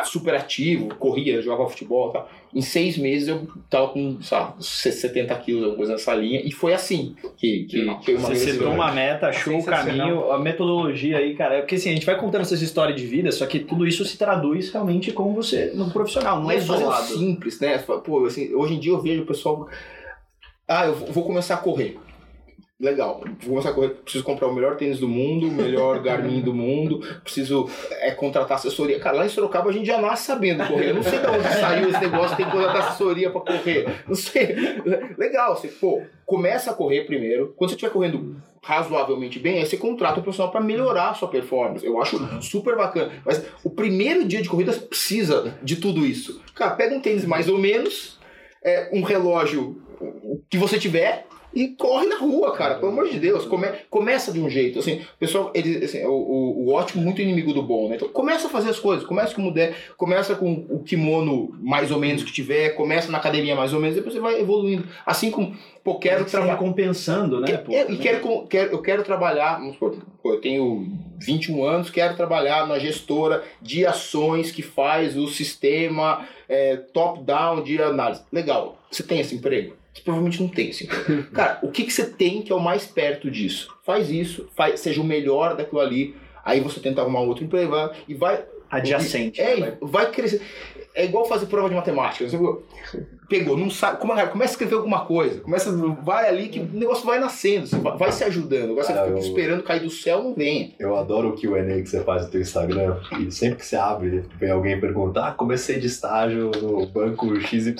[0.04, 2.30] super ativo, corria, jogava futebol e tal.
[2.54, 6.72] Em seis meses eu tava com, sabe, 70 quilos, alguma coisa nessa linha, e foi
[6.72, 11.34] assim que, que, que eu Você setou uma meta, achou o caminho, a metodologia aí,
[11.34, 11.56] cara.
[11.56, 14.04] É porque assim, a gente vai contando essas histórias de vida, só que tudo isso
[14.04, 17.06] se traduz realmente como você no profissional, não é isolado.
[17.06, 17.78] simples, né?
[17.78, 19.68] Pô, assim, hoje em dia eu vejo o pessoal.
[20.68, 21.98] Ah, eu vou começar a correr.
[22.84, 23.88] Legal, vou começar a correr.
[23.88, 27.00] Preciso comprar o melhor tênis do mundo, o melhor Garmin do mundo.
[27.22, 29.00] Preciso é, contratar assessoria.
[29.00, 30.90] Cara, lá em Sorocaba a gente já nasce sabendo correr.
[30.90, 33.86] Eu não sei de onde saiu esse negócio, tem que contratar assessoria pra correr.
[34.06, 34.54] Não sei.
[35.16, 37.54] Legal, você, pô, começa a correr primeiro.
[37.56, 41.28] Quando você estiver correndo razoavelmente bem, aí você contrata um profissional para melhorar a sua
[41.28, 41.86] performance.
[41.86, 43.12] Eu acho super bacana.
[43.24, 46.42] Mas o primeiro dia de corrida precisa de tudo isso.
[46.54, 48.18] Cara, pega um tênis mais ou menos.
[48.64, 49.80] é, um relógio
[50.48, 53.44] que você tiver e corre na rua, cara, pelo amor de Deus.
[53.44, 54.80] Come, começa de um jeito.
[54.80, 57.96] Assim, o pessoal, ele, assim, o, o, o ótimo muito inimigo do bom, né?
[57.96, 61.98] Então começa a fazer as coisas, começa como der, começa com o kimono mais ou
[61.98, 64.84] menos que tiver, começa na academia mais ou menos, depois você vai evoluindo.
[65.06, 66.54] Assim como, pô, quero trabalhar.
[66.54, 67.62] recompensando, né?
[67.70, 70.88] É, e quero, quero, eu quero trabalhar, vamos supor, pô, eu tenho
[71.20, 77.80] 21 anos, quero trabalhar na gestora de ações que faz o sistema é, top-down de
[77.80, 78.22] análise.
[78.32, 79.83] Legal, você tem esse emprego?
[79.94, 81.24] Você provavelmente não tem esse emprego.
[81.32, 83.72] Cara, o que, que você tem que é o mais perto disso?
[83.84, 87.74] Faz isso, faz, seja o melhor daquilo ali, aí você tenta arrumar um outro emprego
[88.08, 89.40] e vai Adjacente.
[89.40, 90.42] é, vai crescer.
[90.96, 92.28] É igual fazer prova de matemática.
[92.28, 92.36] Você
[93.28, 93.98] pegou, não sabe.
[93.98, 95.40] Como, é, começa a escrever alguma coisa.
[95.40, 95.70] Começa,
[96.02, 97.66] vai ali que o negócio vai nascendo.
[97.66, 98.70] Você vai, vai se ajudando.
[98.70, 100.74] Agora você Cara, fica eu- esperando cair do céu, não vem.
[100.78, 104.24] Eu adoro o Q&A que você faz no teu Instagram e sempre que você abre,
[104.38, 107.74] vem alguém perguntar, ah, comecei de estágio no banco XYZ,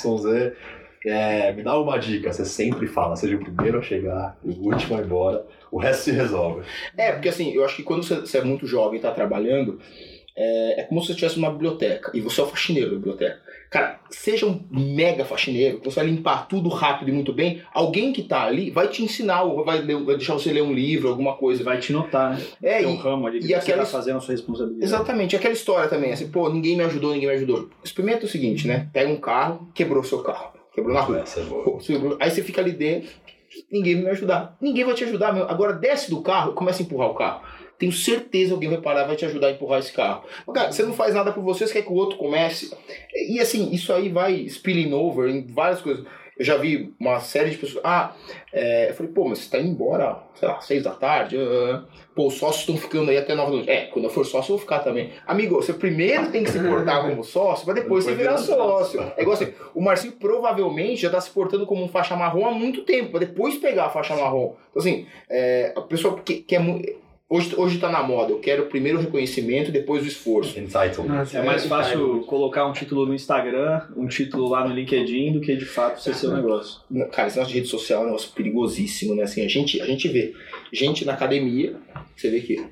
[1.05, 2.33] é, me dá uma dica.
[2.33, 6.05] Você sempre fala, seja o primeiro a chegar, o último a ir embora, o resto
[6.05, 6.63] se resolve.
[6.97, 9.79] É, porque assim, eu acho que quando você, é muito jovem e tá trabalhando,
[10.37, 13.43] é, é como se você estivesse numa biblioteca e você é o faxineiro da biblioteca.
[13.71, 18.23] Cara, seja um mega faxineiro, você vai limpar tudo rápido e muito bem, alguém que
[18.23, 21.35] tá ali vai te ensinar, ou vai, ler- vai deixar você ler um livro, alguma
[21.35, 21.65] coisa.
[21.65, 22.45] Vai te notar, né?
[22.63, 24.85] É, Tem e, um ramo ali que você aquelas- tá fazendo a sua responsabilidade.
[24.85, 27.69] Exatamente, aquela história também, assim, pô, ninguém me ajudou, ninguém me ajudou.
[27.83, 28.89] Experimenta o seguinte, né?
[28.93, 31.19] Pega um carro, quebrou seu carro, quebrou na rua.
[31.21, 31.25] É
[32.21, 33.11] Aí você fica ali dentro,
[33.71, 34.57] ninguém vai me ajudar.
[34.61, 35.49] Ninguém vai te ajudar, meu.
[35.49, 37.43] Agora desce do carro e começa a empurrar o carro.
[37.79, 40.25] Tenho certeza que alguém vai parar e vai te ajudar a empurrar esse carro.
[40.47, 42.73] Mas, Cara, você não faz nada por você, você quer que o outro comece.
[43.29, 46.05] E assim, isso aí vai spilling over em várias coisas.
[46.39, 47.85] Eu já vi uma série de pessoas.
[47.85, 48.13] Ah,
[48.53, 51.37] é, eu falei, pô, mas você tá indo embora, sei lá, seis da tarde.
[51.39, 53.71] ah, pô, os sócios estão ficando aí até nove da noite.
[53.71, 55.13] É, quando eu for sócio, eu vou ficar também.
[55.27, 58.57] Amigo, você primeiro tem que se portar como sócio, pra depois você Depois virar virar
[58.57, 59.13] sócio.
[59.17, 62.51] É igual assim, o Marcinho provavelmente já tá se portando como um faixa marrom há
[62.51, 64.55] muito tempo, pra depois pegar a faixa marrom.
[64.71, 67.04] Então, assim, é, a pessoa que quer muito.
[67.27, 70.59] Hoje, hoje tá na moda, eu quero primeiro o reconhecimento e depois o esforço.
[70.59, 71.25] Entitlement.
[71.33, 75.57] É mais fácil colocar um título no Instagram, um título lá no LinkedIn, do que
[75.57, 76.83] de fato ser seu negócio.
[77.11, 79.23] Cara, esse negócio de rede social é um negócio perigosíssimo, né?
[79.23, 80.35] Assim, a gente, a gente vê
[80.71, 81.75] gente na academia,
[82.15, 82.63] você vê que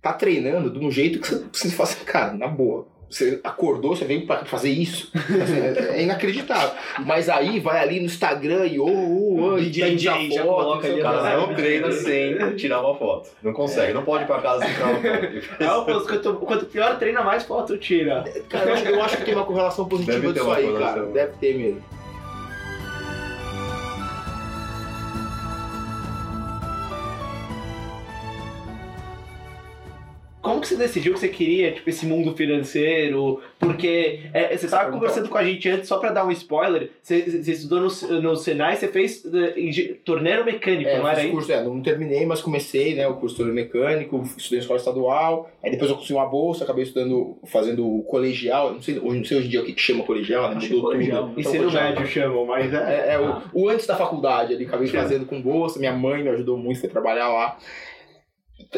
[0.00, 2.86] tá treinando de um jeito que você, você fala assim, cara, na boa.
[3.10, 5.10] Você acordou, você veio pra fazer isso.
[5.16, 6.70] Assim, é, é inacreditável.
[7.04, 10.86] Mas aí vai ali no Instagram e ô, ô, ô, DJ tira já foto, coloca
[10.86, 13.30] ali cara É, não treina sem tirar uma foto.
[13.42, 15.62] Não consegue, não pode ir pra casa sem tirar uma foto.
[15.62, 18.24] É oposto, quanto, quanto pior treina, mais foto tira.
[18.48, 21.06] Cara, eu acho, que tem uma correlação positiva Deve disso aí, cara.
[21.06, 21.97] Deve ter mesmo.
[30.58, 33.40] Como que você decidiu que você queria, tipo, esse mundo financeiro?
[33.60, 37.22] Porque é, você estava conversando com a gente antes, só pra dar um spoiler, você,
[37.22, 39.24] você estudou no, no Senai, você fez
[39.56, 43.44] engen- torneiro mecânico, É, não era curso, é, não terminei, mas comecei, né, o curso
[43.44, 47.86] de mecânico, estudei na escola estadual, aí depois eu consegui uma bolsa, acabei estudando, fazendo
[47.86, 50.48] o colegial, não sei, hoje, não sei hoje em dia o que que chama colegial,
[50.54, 51.28] né, mudou colegial.
[51.28, 51.40] tudo.
[51.40, 52.78] Ensino médio chamam, mas é.
[52.78, 54.96] É, é, o, o antes da faculdade ali, acabei Sim.
[54.96, 57.56] fazendo com bolsa, minha mãe me ajudou muito, foi trabalhar lá.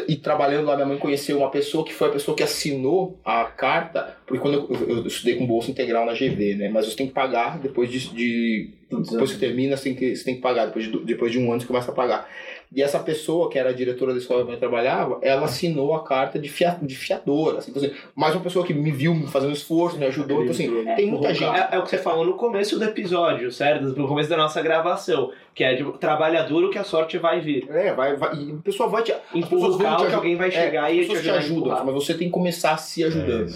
[0.07, 3.45] E trabalhando lá, minha mãe conheceu uma pessoa que foi a pessoa que assinou a
[3.45, 6.69] carta, porque quando eu, eu- eu estudei com bolsa integral na GV, né?
[6.69, 8.09] Mas você tem que pagar depois de.
[8.09, 8.69] de-
[9.11, 10.67] depois que termina, você tem que, você tem que pagar.
[10.67, 12.29] Depois de, depois de um ano você começa a pagar.
[12.73, 16.03] E essa pessoa, que era a diretora da escola onde eu trabalhava, ela assinou a
[16.05, 17.57] carta de, fia, de fiadora.
[17.57, 20.41] Assim, então, assim, mais uma pessoa que me viu fazendo esforço, me ajudou.
[20.41, 21.53] Então, assim, tem muita gente.
[21.53, 23.83] É, é o que você falou no começo do episódio, certo?
[23.99, 25.31] No começo da nossa gravação.
[25.53, 27.69] Que é tipo, trabalha duro que a sorte vai vir.
[27.69, 29.11] É, vai, vai, e o pessoal vai te.
[29.11, 30.99] as Empurra pessoas o vão carro te que alguém vai É, chegar as e te
[31.01, 31.85] pessoas te ajudar a ajudam, empurrar.
[31.87, 33.51] mas você tem que começar se ajudando.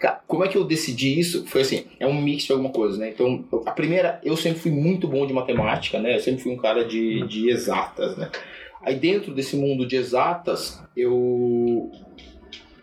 [0.00, 1.46] Cara, como é que eu decidi isso?
[1.46, 3.10] Foi assim, é um mix de alguma coisa, né?
[3.10, 6.16] Então, a primeira, eu sempre fui muito bom de matemática, né?
[6.16, 8.28] Eu sempre fui um cara de, de exatas, né?
[8.86, 11.90] Aí dentro desse mundo de exatas, eu.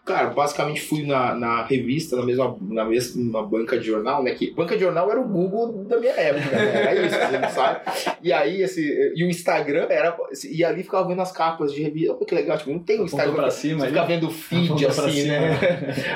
[0.04, 4.36] Cara, basicamente fui na, na revista, na mesma, na mesma banca de jornal, né?
[4.36, 6.76] Que banca de jornal era o Google da minha época, né?
[6.76, 7.80] Era isso, você não sabe.
[8.22, 10.14] E aí, esse, e o Instagram era.
[10.52, 12.12] E ali ficava vendo as capas de revista.
[12.12, 13.34] Olha que legal, tipo, não tem o Instagram.
[13.36, 15.58] pra cima fica vendo feed assim, né?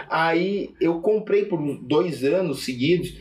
[0.10, 3.16] Aí eu comprei por dois anos seguidos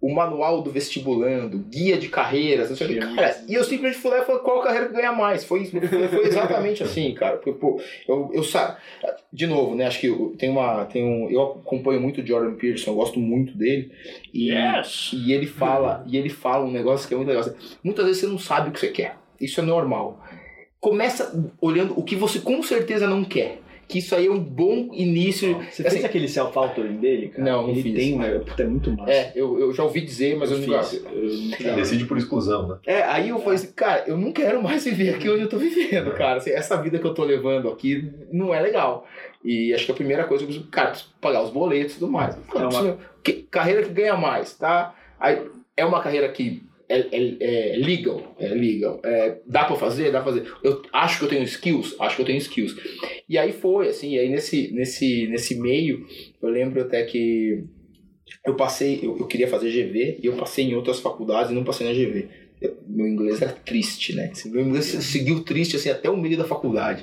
[0.00, 3.14] o manual do vestibulando, guia de carreiras, não sei o que.
[3.16, 5.44] Cara, e eu simplesmente fui lá e falei qual carreira que ganha mais.
[5.44, 7.36] Foi, foi, foi exatamente assim, cara.
[7.36, 8.42] Porque, pô, eu, eu.
[9.32, 9.86] De novo, né?
[9.86, 10.86] Acho que eu- tem uma.
[10.86, 13.92] Tem um, eu acompanho muito o Jordan Peterson, eu gosto muito dele.
[14.32, 15.10] E, Yes!
[15.12, 17.44] e ele fala, e ele fala um negócio que é muito legal.
[17.84, 19.16] Muitas vezes você não sabe o que você quer.
[19.38, 20.18] Isso é normal.
[20.80, 23.58] Começa olhando o que você com certeza não quer.
[23.90, 25.54] Que isso aí é um bom início.
[25.70, 27.44] Você assim, fez aquele self-authoring dele, cara?
[27.44, 27.94] Não, não Ele fiz.
[27.94, 28.38] tem, né?
[28.38, 29.10] Puta, é muito massa.
[29.10, 30.82] É, eu, eu já ouvi dizer, mas eu, Eu nunca.
[30.82, 31.04] fiz.
[31.04, 32.78] eu nunca- Decide por exclusão, né?
[32.86, 35.58] É, aí eu falei assim, cara, eu não quero mais viver aqui onde eu tô
[35.58, 36.36] vivendo, cara.
[36.38, 39.06] Assim, essa vida que eu tô levando aqui não é legal.
[39.44, 42.12] E acho que a primeira coisa, eu preciso, cara, preciso pagar os boletos e tudo
[42.12, 42.34] mais.
[42.36, 44.94] É uma- Preciso- que- carreira que ganha mais, tá?
[45.18, 45.40] Aí,
[45.76, 46.62] é uma carreira que
[46.96, 49.00] é, é- é legal, é legal.
[49.04, 50.10] É, dá pra fazer?
[50.10, 50.52] Dá pra fazer.
[50.62, 51.94] Eu acho que eu tenho skills?
[52.00, 52.76] Acho que eu tenho skills.
[53.28, 56.04] E aí foi, assim, aí nesse, nesse, nesse meio,
[56.42, 57.64] eu lembro até que
[58.46, 61.64] eu passei, eu, eu queria fazer GV e eu passei em outras faculdades e não
[61.64, 62.28] passei na GV.
[62.60, 64.30] Eu- Meu inglês era triste, né?
[64.46, 67.02] Meu inglês seguiu triste assim até o meio da faculdade.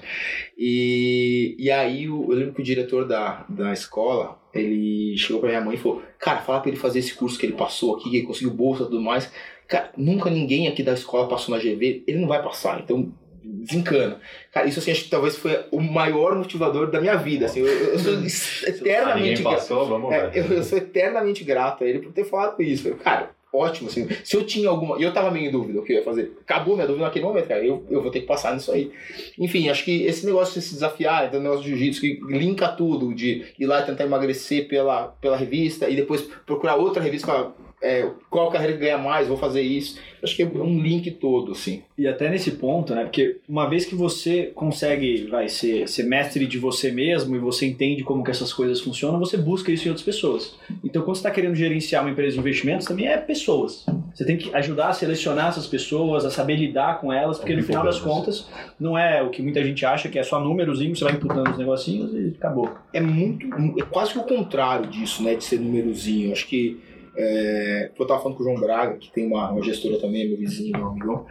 [0.58, 5.50] E, e aí o- eu lembro que o diretor da, da escola, ele chegou pra
[5.50, 8.10] minha mãe e falou: Cara, fala pra ele fazer esse curso que ele passou aqui,
[8.10, 9.32] que ele conseguiu bolsa e tudo mais.
[9.68, 13.12] Cara, nunca ninguém aqui da escola passou na GV, ele não vai passar, então
[13.48, 14.20] desencana.
[14.52, 17.46] Cara, isso assim, acho que talvez foi o maior motivador da minha vida.
[17.46, 18.14] Assim, eu, eu sou
[18.68, 19.56] eternamente grato.
[19.56, 22.94] passou, vamos É, eu, eu sou eternamente grato a ele por ter falado isso.
[22.96, 24.08] Cara, ótimo, assim.
[24.24, 25.00] Se eu tinha alguma.
[25.00, 26.34] E eu tava meio em dúvida o que eu ia fazer.
[26.42, 27.66] Acabou minha dúvida naquele momento, cara.
[27.66, 28.92] Eu, eu vou ter que passar nisso aí.
[29.38, 32.68] Enfim, acho que esse negócio de se desafiar, então, o negócio de jiu-jitsu que linka
[32.70, 37.28] tudo, de ir lá e tentar emagrecer pela, pela revista e depois procurar outra revista
[37.28, 37.52] pra,
[37.82, 40.00] é, qual carreira que ganha mais, vou fazer isso.
[40.24, 41.84] Acho que é um link todo, assim.
[41.98, 43.04] E até nesse ponto, né?
[43.04, 47.68] Porque uma vez que você consegue, vai ser, ser mestre de você mesmo e você
[47.68, 50.56] entende como que essas coisas funcionam, você busca isso em outras pessoas.
[50.84, 53.86] Então, quando você está querendo gerenciar uma empresa de investimentos, também é pessoas.
[54.14, 57.62] Você tem que ajudar a selecionar essas pessoas, a saber lidar com elas, porque no
[57.62, 58.48] final das contas,
[58.80, 61.58] não é o que muita gente acha que é só númerozinho, você vai imputando os
[61.58, 62.76] negocinhos e acabou.
[62.92, 63.48] é muito.
[63.80, 65.36] É quase que o contrário disso, né?
[65.36, 66.32] De ser númerozinho.
[66.32, 66.80] Acho que.
[67.20, 70.38] É, eu tava falando com o João Braga, que tem uma, uma gestora também, meu
[70.38, 71.26] vizinho, meu amigão.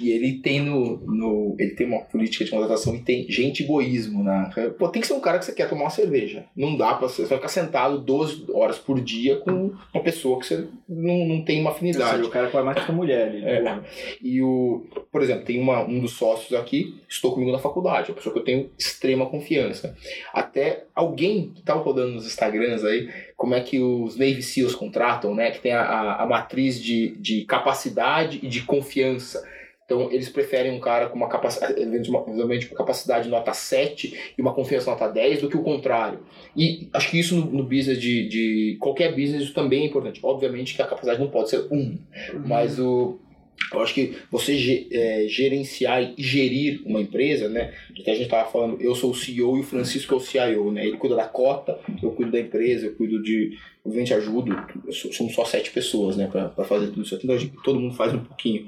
[0.00, 1.54] E ele tem no, no.
[1.58, 4.50] Ele tem uma política de contratação e tem gente egoísmo, né?
[4.78, 6.46] Pô, tem que ser um cara que você quer tomar uma cerveja.
[6.56, 7.22] Não dá pra você.
[7.22, 11.44] Você vai ficar sentado 12 horas por dia com uma pessoa que você não, não
[11.44, 12.16] tem uma afinidade.
[12.16, 13.40] seja, o cara pode mais que a mulher ali.
[13.42, 13.82] né?
[13.82, 14.16] É.
[14.22, 18.16] E o, por exemplo, tem uma, um dos sócios aqui, estou comigo na faculdade, uma
[18.16, 19.94] pessoa que eu tenho extrema confiança.
[20.32, 25.34] Até alguém que estava rodando nos Instagrams aí, como é que os Navy SEALs contratam,
[25.34, 25.50] né?
[25.50, 29.42] Que tem a, a, a matriz de, de capacidade e de confiança.
[29.90, 34.54] Então, eles preferem um cara com uma capacidade, eventualmente uma capacidade nota 7 e uma
[34.54, 36.20] confiança nota 10 do que o contrário.
[36.56, 40.20] E acho que isso no, no business de, de qualquer business também é importante.
[40.22, 41.98] Obviamente que a capacidade não pode ser 1,
[42.46, 43.18] mas o
[43.72, 47.74] eu acho que você é, gerenciar e gerir uma empresa, né?
[48.00, 50.70] Até a gente estava falando, eu sou o CEO e o Francisco é o CIO,
[50.72, 50.86] né?
[50.86, 53.58] Ele cuida da cota, eu cuido da empresa, eu cuido de.
[53.84, 54.56] Obviamente ajudo,
[55.12, 56.28] somos só sete pessoas, né?
[56.30, 58.66] Para fazer tudo isso aqui, então a gente- todo mundo faz um pouquinho.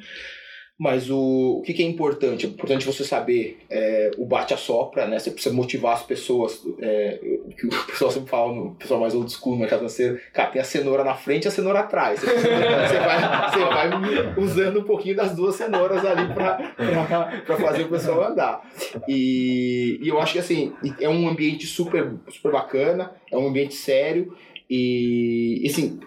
[0.83, 2.45] Mas o, o que, que é importante?
[2.45, 5.16] É importante você saber é, o bate-a-sopra, né?
[5.16, 6.61] Você precisa motivar as pessoas.
[6.81, 7.21] É,
[7.57, 10.61] que o pessoal sempre fala, o pessoal mais old school no mercado financeiro, cara, tem
[10.61, 12.18] a cenoura na frente e a cenoura atrás.
[12.18, 17.88] Você, você vai, você vai usando um pouquinho das duas cenouras ali para fazer o
[17.88, 18.68] pessoal andar.
[19.07, 23.75] E, e eu acho que assim, é um ambiente super, super bacana, é um ambiente
[23.75, 24.37] sério
[24.68, 26.01] e, assim,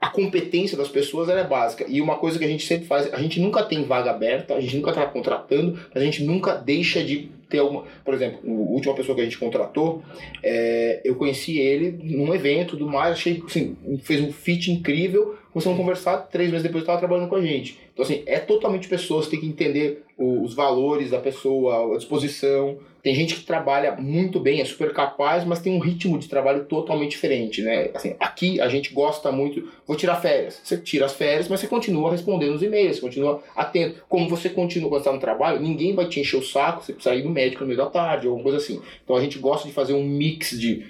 [0.00, 1.84] a competência das pessoas é básica.
[1.88, 4.60] E uma coisa que a gente sempre faz, a gente nunca tem vaga aberta, a
[4.60, 7.84] gente nunca está contratando, a gente nunca deixa de ter alguma.
[8.04, 10.02] Por exemplo, a última pessoa que a gente contratou,
[10.42, 15.78] é, eu conheci ele num evento tudo mais, achei assim, fez um fit incrível, começamos
[15.78, 17.78] a conversar, três meses depois estava trabalhando com a gente.
[17.92, 22.78] Então, assim, é totalmente pessoas, tem que entender os valores da pessoa, a disposição.
[23.06, 26.64] Tem gente que trabalha muito bem, é super capaz, mas tem um ritmo de trabalho
[26.64, 27.88] totalmente diferente, né?
[27.94, 30.60] Assim, aqui a gente gosta muito, vou tirar férias.
[30.64, 34.02] Você tira as férias, mas você continua respondendo os e-mails, continua atento.
[34.08, 37.14] Como você continua quando está no trabalho, ninguém vai te encher o saco, você precisa
[37.14, 38.82] ir no médico no meio da tarde, alguma coisa assim.
[39.04, 40.84] Então a gente gosta de fazer um mix de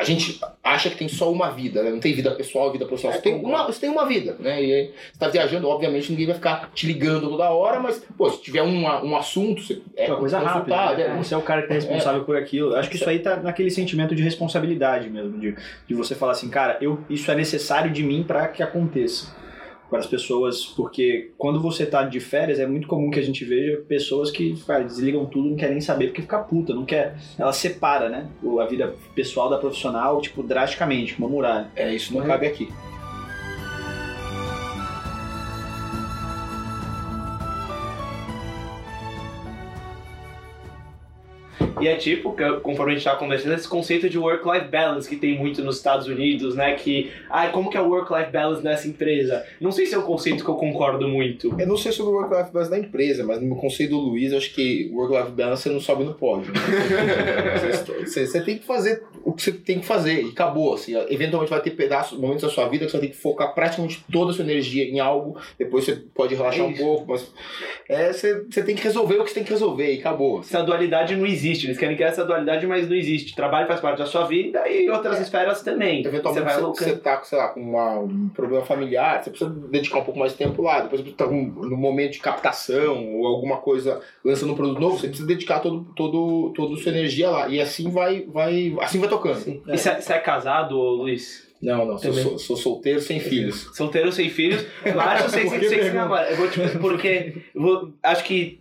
[0.00, 1.90] a gente acha que tem só uma vida, né?
[1.90, 3.18] não tem vida pessoal, vida profissional.
[3.18, 4.62] Você tem uma, você tem uma vida, né?
[4.62, 8.30] E aí, você está viajando, obviamente ninguém vai ficar te ligando toda hora, mas, pô,
[8.30, 10.74] se tiver uma, um assunto, você É uma coisa rápida.
[10.96, 11.06] Né?
[11.06, 12.74] é, Você é o cara que tá responsável por aquilo.
[12.74, 15.54] Acho que isso aí tá naquele sentimento de responsabilidade mesmo, de,
[15.86, 19.38] de você falar assim, cara, eu, isso é necessário de mim para que aconteça.
[19.90, 23.44] Para as pessoas, porque quando você tá de férias, é muito comum que a gente
[23.44, 27.16] veja pessoas que cara, desligam tudo, não querem nem saber porque fica puta, não quer.
[27.36, 28.28] Ela separa, né?
[28.60, 31.70] A vida pessoal da profissional, tipo, drasticamente, uma muralha.
[31.74, 32.68] É, isso não cabe aqui.
[41.80, 45.16] E é tipo, que, conforme a gente tá conversando, esse conceito de work-life balance que
[45.16, 46.74] tem muito nos Estados Unidos, né?
[46.74, 49.44] Que, ah, como que é o work-life balance nessa empresa?
[49.60, 51.54] Não sei se é um conceito que eu concordo muito.
[51.58, 54.32] Eu não sei sobre o work-life balance da empresa, mas no meu conceito do Luiz,
[54.32, 56.52] eu acho que work-life balance você não sobe no pódio.
[56.52, 56.60] né?
[58.04, 60.74] você, você tem que fazer o que você tem que fazer e acabou.
[60.74, 63.54] Assim, eventualmente vai ter pedaços, momentos da sua vida que você vai ter que focar
[63.54, 67.30] praticamente toda a sua energia em algo, depois você pode relaxar É um pouco, mas
[67.88, 70.40] é, você, você tem que resolver o que você tem que resolver e acabou.
[70.40, 71.69] Essa dualidade não existe.
[71.70, 73.34] Eles querem criar essa dualidade, mas não existe.
[73.34, 76.04] Trabalho faz parte da sua vida e outras esferas também.
[76.04, 79.30] Eventualmente Você você, vai você, tá com, sei lá, com uma- um problema familiar, você
[79.30, 80.80] precisa dedicar um pouco mais de tempo lá.
[80.80, 84.98] Depois você tá com, no momento de captação ou alguma coisa lançando um produto novo,
[84.98, 87.48] você precisa dedicar todo, todo, toda a sua energia lá.
[87.48, 89.62] E assim vai, vai, assim vai tocando.
[89.66, 91.48] E você é, você é casado, Luiz?
[91.62, 93.68] Não, não, sou, sou, sou solteiro sem filhos.
[93.74, 94.64] Solteiro sem filhos?
[94.84, 96.30] Eu sei se namora.
[96.30, 98.58] Eu vou, tipo, porque vou- acho que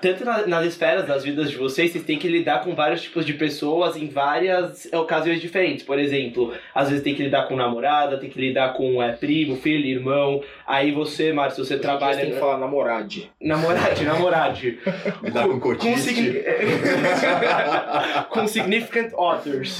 [0.00, 3.24] tanto na- nas esferas das vidas de vocês, vocês têm que lidar com vários tipos
[3.24, 5.82] de pessoas em várias ocasiões diferentes.
[5.84, 9.56] Por exemplo, às vezes tem que lidar com namorada, tem que lidar com é, primo,
[9.56, 10.42] filho, irmão.
[10.66, 12.18] Aí você, Márcio, você Você trabalha.
[12.20, 13.30] tem que falar namorade.
[13.40, 14.78] Namorade, namorade.
[15.24, 16.42] Lidar com com, signi-
[18.30, 19.78] com significant others.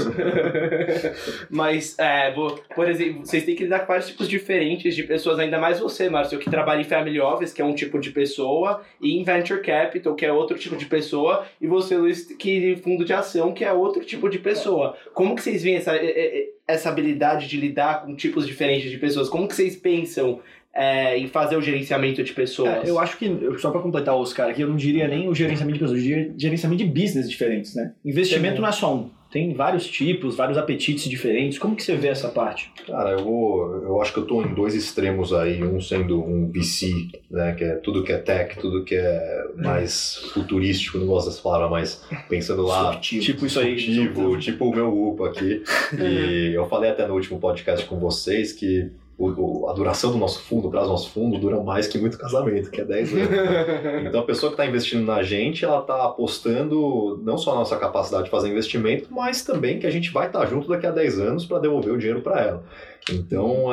[1.50, 5.38] Mas, é, vou- por exemplo, vocês têm que lidar com vários tipos diferentes de pessoas,
[5.38, 8.82] ainda mais você, Márcio, que trabalha em Family Office, que é um tipo de pessoa,
[9.00, 9.60] e em Venture
[9.98, 13.64] Capital, que é outro tipo de pessoa, e você, Luiz, que fundo de ação, que
[13.64, 14.96] é outro tipo de pessoa.
[15.12, 18.98] Como que vocês veem essa, é, é, essa habilidade de lidar com tipos diferentes de
[18.98, 19.28] pessoas?
[19.28, 20.40] Como que vocês pensam
[20.72, 22.84] é, em fazer o gerenciamento de pessoas?
[22.84, 25.34] É, eu acho que, só pra completar o Oscar aqui, eu não diria nem o
[25.34, 27.92] gerenciamento de pessoas, eu diria gerenciamento de business diferentes, né?
[28.04, 28.62] Investimento Também.
[28.62, 29.17] não é só um.
[29.30, 31.58] Tem vários tipos, vários apetites diferentes.
[31.58, 32.72] Como que você vê essa parte?
[32.86, 33.74] Cara, eu vou.
[33.82, 37.52] Eu acho que eu tô em dois extremos aí, um sendo um VC, né?
[37.52, 41.68] Que é tudo que é tech, tudo que é mais futurístico, não gosto dessa palavra,
[41.68, 42.96] mas pensando lá.
[42.96, 43.76] Tipo isso aí.
[43.76, 45.62] Tipo, tipo o meu UPA aqui.
[46.00, 50.16] E eu falei até no último podcast com vocês que o- o- a duração do
[50.16, 53.12] nosso fundo, o prazo do nosso fundo, dura mais que muito casamento, que é 10
[53.12, 53.28] anos.
[54.08, 57.76] Então a pessoa que está investindo na gente, ela está apostando não só na nossa
[57.76, 61.18] capacidade de fazer investimento, mas também que a gente vai estar junto daqui a 10
[61.18, 62.64] anos para devolver o dinheiro para ela.
[63.10, 63.64] Então,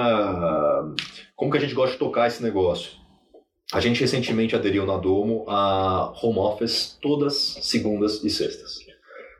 [1.35, 2.91] como que a gente gosta de tocar esse negócio?
[3.73, 8.84] A gente recentemente aderiu na Domo a home office todas segundas e sextas.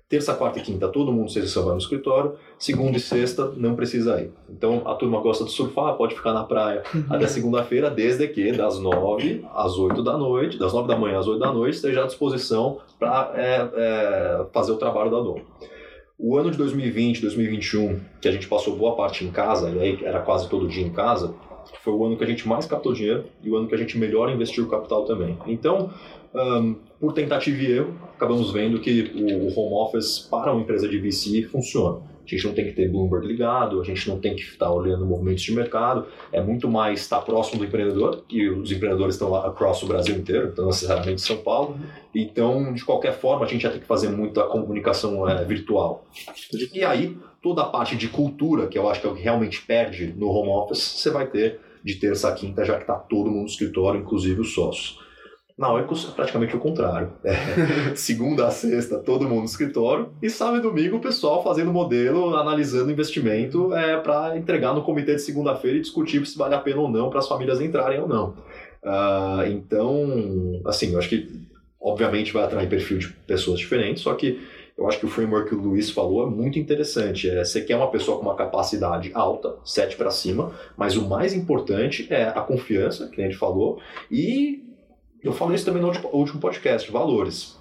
[0.08, 2.34] Terça, quarta e quinta, todo mundo sexta vai no escritório.
[2.60, 4.32] Segunda e sexta, não precisa ir.
[4.48, 8.78] Então, a turma gosta de surfar, pode ficar na praia até segunda-feira, desde que das
[8.78, 12.06] nove às oito da noite, das nove da manhã às oito da noite, esteja à
[12.06, 13.34] disposição para
[14.54, 15.42] fazer o trabalho da Domo.
[16.20, 20.00] O ano de 2020, 2021, que a gente passou boa parte em casa, e aí
[20.04, 21.34] era quase todo dia em casa,
[21.84, 23.98] foi o ano que a gente mais captou dinheiro e o ano que a gente
[23.98, 25.38] melhor investiu o capital também.
[25.48, 25.90] Então,
[26.34, 31.00] ahn, por tentativa e erro, acabamos vendo que o, home office para uma empresa de
[31.00, 32.00] VC funciona.
[32.26, 35.06] A gente não tem que ter Bloomberg ligado, a gente não tem que estar olhando
[35.06, 39.46] movimentos de mercado, é muito mais estar próximo do empreendedor, e os empreendedores estão lá
[39.48, 41.78] across o Brasil inteiro, então necessariamente São Paulo.
[42.16, 46.08] Então, de qualquer forma, a gente já tem que fazer muita comunicação eh, virtual.
[46.74, 49.62] E aí, toda a parte de cultura, que eu acho que é o que realmente
[49.62, 53.30] perde no home office, você vai ter de terça a quinta, já que está todo
[53.30, 55.05] mundo no escritório, inclusive os sócios.
[55.58, 57.14] Na Oikos é praticamente o contrário.
[57.24, 57.34] É,
[57.96, 62.36] segunda a sexta, todo mundo no escritório, e sábado e domingo o pessoal fazendo modelo,
[62.36, 66.82] analisando investimento é, para entregar no comitê de segunda-feira e discutir se vale a pena
[66.82, 68.36] ou não para as famílias entrarem ou não.
[68.84, 71.48] Ah, então, assim, eu acho que
[71.80, 74.42] obviamente vai atrair perfil de pessoas diferentes, só que
[74.78, 77.30] eu acho que o framework que o Luiz falou é muito interessante.
[77.30, 81.34] É, você quer uma pessoa com uma capacidade alta, 7 para cima, mas o mais
[81.34, 83.80] importante é a confiança, que a gente falou,
[84.12, 84.75] e
[85.26, 87.58] eu falei isso também no último- podcast, valores.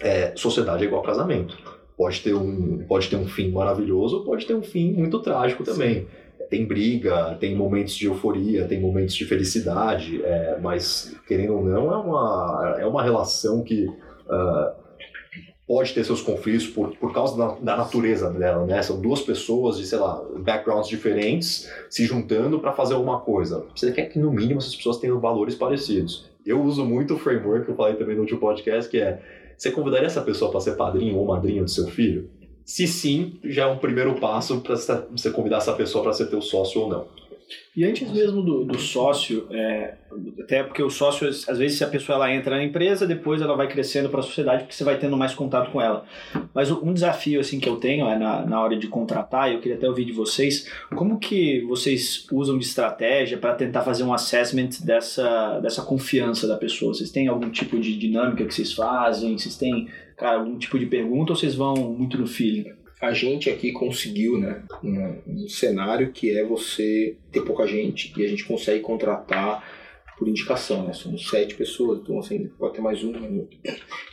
[0.00, 1.56] É, sociedade é igual casamento.
[1.96, 6.06] Pode ter, um, pode ter um fim maravilhoso, pode ter um fim muito trágico também.
[6.48, 11.92] Tem briga, tem momentos de euforia, tem momentos de felicidade, é, mas querendo ou não,
[11.92, 13.86] é uma, é uma relação que
[14.30, 14.74] ah,
[15.66, 18.80] pode ter seus conflitos por, por causa da, da natureza dela, né?
[18.82, 23.66] São duas pessoas de, sei lá, backgrounds diferentes se juntando para fazer alguma coisa.
[23.76, 26.30] Você quer que, no mínimo, essas pessoas tenham valores parecidos.
[26.48, 29.20] Eu uso muito o framework que eu falei também no último podcast, que é:
[29.54, 32.30] você convidaria essa pessoa para ser padrinho ou madrinha do seu filho?
[32.64, 36.40] Se sim, já é um primeiro passo para você convidar essa pessoa para ser teu
[36.40, 37.06] sócio ou não.
[37.76, 39.94] E antes mesmo do, do sócio, é,
[40.40, 43.56] até porque o sócio, às vezes, se a pessoa ela entra na empresa, depois ela
[43.56, 46.04] vai crescendo para a sociedade, porque você vai tendo mais contato com ela.
[46.54, 49.76] Mas um desafio assim que eu tenho é na, na hora de contratar, eu queria
[49.76, 54.70] até ouvir de vocês, como que vocês usam de estratégia para tentar fazer um assessment
[54.84, 56.94] dessa, dessa confiança da pessoa?
[56.94, 59.38] Vocês têm algum tipo de dinâmica que vocês fazem?
[59.38, 62.72] Vocês têm cara, algum tipo de pergunta ou vocês vão muito no feeling?
[63.00, 68.24] A gente aqui conseguiu, né, um, um, cenário que é você ter pouca gente e
[68.24, 69.64] a gente consegue contratar
[70.18, 70.92] por indicação, né?
[70.92, 73.46] Somos sete pessoas, então assim, pode ter mais um.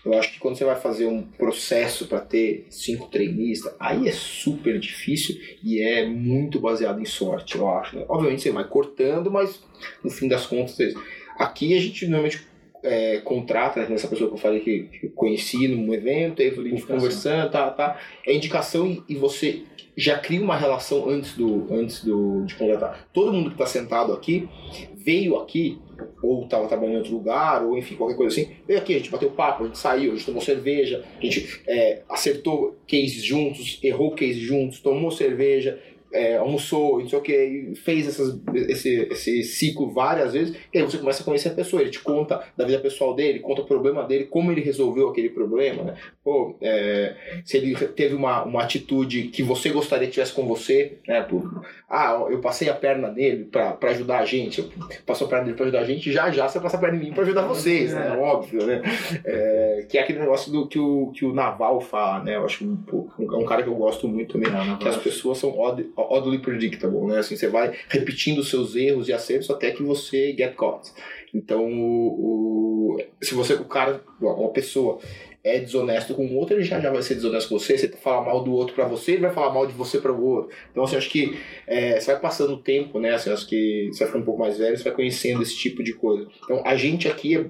[0.06, 4.12] Eu acho que quando você vai fazer um processo para ter cinco treinistas, aí é
[4.12, 7.96] super difícil e é muito baseado em sorte, eu acho.
[7.96, 8.06] Né?
[8.08, 9.60] Obviamente você vai cortando, mas
[10.04, 10.94] no fim das contas,
[11.40, 12.46] aqui a gente normalmente
[12.86, 17.52] é, contrata né, essa pessoa que eu falei que, que conheci num evento, aí conversando,
[17.52, 18.00] tá, tá.
[18.26, 19.64] É indicação e, e, você
[19.98, 23.08] já cria uma relação antes do antes do de contratar.
[23.14, 24.48] Todo mundo que está sentado aqui
[24.94, 25.80] veio aqui
[26.22, 28.52] ou estava trabalhando em outro lugar ou enfim qualquer coisa assim.
[28.68, 31.62] Veio aqui, a gente bateu papo, a gente saiu, a gente tomou cerveja, a gente
[31.68, 35.80] é, acertou cases juntos, errou cases juntos, tomou cerveja,
[36.16, 40.84] é, almoçou, não sei o que, fez essas, esse, esse ciclo várias vezes, e aí
[40.84, 43.66] você começa a conhecer a pessoa, ele te conta da vida pessoal dele, conta o
[43.66, 45.96] problema dele, como ele resolveu aquele problema, né?
[46.24, 50.98] Pô, é, se ele teve uma, uma atitude que você gostaria que tivesse com você,
[51.08, 51.22] né?
[51.22, 54.70] Por, ah, eu passei a perna nele para ajudar a gente, eu
[55.06, 57.02] passo a perna dele para ajudar a gente, já já você passa a perna em
[57.02, 58.08] mim para ajudar vocês, né?
[58.08, 58.18] É.
[58.18, 58.82] Óbvio, né?
[59.24, 62.36] É, que é aquele negócio do que o, que o Naval fala, né?
[62.38, 65.38] Eu acho um, um, um cara que eu gosto muito também, é, que as pessoas
[65.38, 67.20] são odd, oddly predictable, né?
[67.20, 70.92] Assim, você vai repetindo seus erros e acertos até que você get caught.
[71.34, 75.00] Então, o, o se você, o cara, uma pessoa
[75.46, 77.78] é desonesto com o outro, ele já, já vai ser desonesto com você.
[77.78, 80.26] Você fala mal do outro para você, ele vai falar mal de você para o
[80.26, 80.50] outro.
[80.72, 81.38] Então, assim, acho que
[81.68, 83.12] é, você vai passando o tempo, né?
[83.12, 85.84] Assim, acho que você vai ficando um pouco mais velho, você vai conhecendo esse tipo
[85.84, 86.28] de coisa.
[86.44, 87.46] Então, a gente aqui é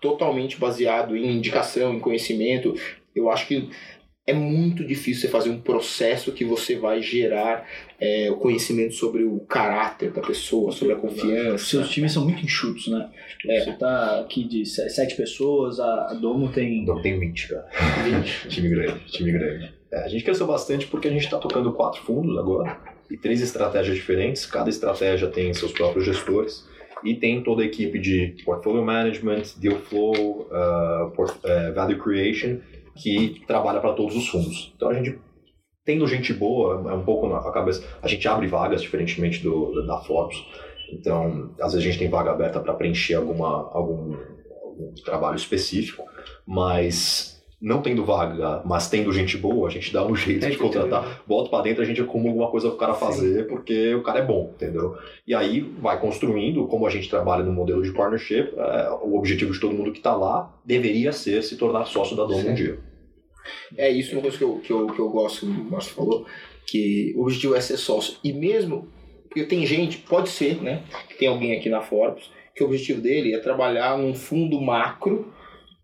[0.00, 2.72] totalmente baseado em indicação, em conhecimento.
[3.12, 3.68] Eu acho que
[4.26, 7.68] é muito difícil você fazer um processo que você vai gerar
[8.00, 11.64] é, o conhecimento sobre o caráter da pessoa, sobre a confiança.
[11.66, 13.10] Seus times são muito enxutos, né?
[13.46, 13.60] É.
[13.60, 16.86] Você tá aqui de sete pessoas, a Domo tem.
[16.86, 17.68] Domo tem 20, cara.
[18.04, 18.48] 20.
[18.48, 19.74] time grande, time grande.
[19.92, 22.78] É, a gente cresceu bastante porque a gente está tocando quatro fundos agora
[23.10, 24.46] e três estratégias diferentes.
[24.46, 26.66] Cada estratégia tem seus próprios gestores
[27.04, 32.56] e tem toda a equipe de portfolio management, deal flow, uh, port, uh, value creation
[32.96, 34.72] que trabalha para todos os fundos.
[34.76, 35.18] Então a gente
[35.84, 37.86] tendo gente boa, é um pouco na cabeça.
[38.02, 40.42] A gente abre vagas, diferentemente do, da Forbes.
[40.92, 44.16] Então, às vezes a gente tem vaga aberta para preencher alguma, algum,
[44.62, 46.04] algum trabalho específico,
[46.46, 47.33] mas
[47.64, 51.22] não tendo vaga, mas tendo gente boa, a gente dá um jeito é de contratar.
[51.26, 53.48] Bota para dentro, a gente acumula alguma coisa pro cara fazer, Sim.
[53.48, 54.96] porque o cara é bom, entendeu?
[55.26, 59.52] E aí vai construindo, como a gente trabalha no modelo de partnership, é, o objetivo
[59.52, 62.78] de todo mundo que está lá deveria ser se tornar sócio da Dom um dia.
[63.76, 66.26] É isso uma coisa que eu, que eu, que eu gosto, o Márcio falou,
[66.66, 68.16] que o objetivo é ser sócio.
[68.22, 68.88] E mesmo,
[69.28, 73.00] porque tem gente, pode ser, né, que tem alguém aqui na Forbes, que o objetivo
[73.00, 75.32] dele é trabalhar num fundo macro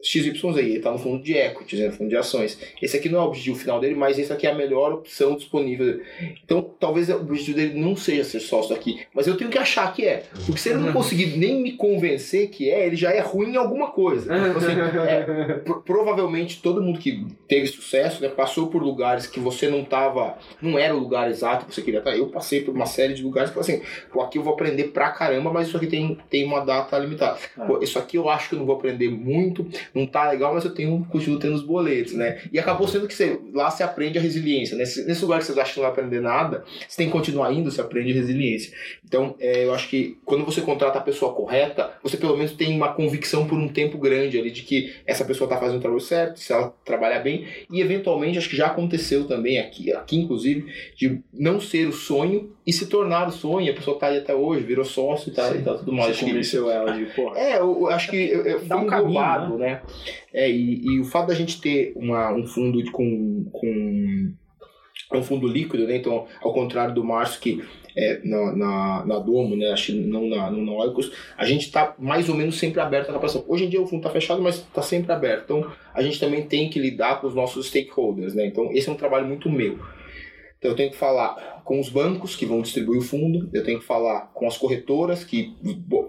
[0.03, 2.59] XYZ, ele está no fundo de equities, né, no fundo de ações.
[2.81, 5.37] Esse aqui não é o objetivo final dele, mas esse aqui é a melhor opção
[5.37, 6.01] disponível.
[6.45, 9.93] Então, talvez o objetivo dele não seja ser sócio aqui, mas eu tenho que achar
[9.93, 10.25] que é.
[10.47, 10.93] Porque se ele não uhum.
[10.93, 14.35] conseguir nem me convencer que é, ele já é ruim em alguma coisa.
[14.35, 14.73] Então, assim,
[15.09, 20.39] é, provavelmente todo mundo que teve sucesso né, passou por lugares que você não estava,
[20.61, 22.17] não era o lugar exato que você queria estar.
[22.17, 23.83] Eu passei por uma série de lugares que assim,
[24.13, 27.39] pô, aqui eu vou aprender pra caramba, mas isso aqui tem, tem uma data limitada.
[27.57, 27.67] Ah.
[27.67, 30.65] Pô, isso aqui eu acho que eu não vou aprender muito não tá legal, mas
[30.65, 32.41] eu tenho continuo tendo os boletos, né?
[32.53, 34.77] E acabou sendo que você, lá você aprende a resiliência.
[34.77, 37.53] Nesse, nesse lugar que vocês acham que não vai aprender nada, você tem que continuar
[37.53, 38.73] indo, você aprende resiliência.
[39.05, 42.75] Então, é, eu acho que quando você contrata a pessoa correta, você pelo menos tem
[42.75, 46.01] uma convicção por um tempo grande ali de que essa pessoa tá fazendo o trabalho
[46.01, 50.67] certo, se ela trabalhar bem, e eventualmente, acho que já aconteceu também aqui, aqui inclusive,
[50.97, 54.35] de não ser o sonho e se tornar o sonho, a pessoa tá aí até
[54.35, 56.17] hoje, virou sócio e tá, e tá tudo mais.
[56.17, 57.39] Você convenceu ela de, porra.
[57.39, 59.71] É, eu, acho que eu, eu Dá um caminho, né?
[59.71, 59.80] né?
[60.33, 65.49] É, e, e, o fato da gente ter uma, um fundo com, com um fundo
[65.49, 65.97] líquido, né?
[65.97, 67.63] Então, ao contrário do Márcio, que
[67.97, 69.75] é, na, na, na, Domo, né?
[70.07, 73.45] Não na, no Oikos, a gente está mais ou menos sempre aberto à captação.
[73.49, 75.45] Hoje em dia o fundo está fechado, mas está sempre aberto.
[75.45, 78.47] Então, a gente também tem que lidar com os nossos stakeholders, né?
[78.47, 79.79] Então, esse é um trabalho muito meu.
[80.59, 83.79] Então, eu tenho que falar com os bancos que vão distribuir o fundo, eu tenho
[83.79, 85.55] que falar com as corretoras que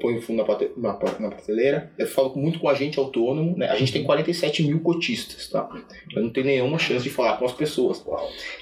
[0.01, 3.55] põem o fundo na, pate, na, na prateleira, eu falo muito com o agente autônomo,
[3.55, 3.69] né?
[3.69, 5.69] A gente tem 47 mil cotistas, tá?
[6.15, 8.03] Eu não tenho nenhuma chance de falar com as pessoas.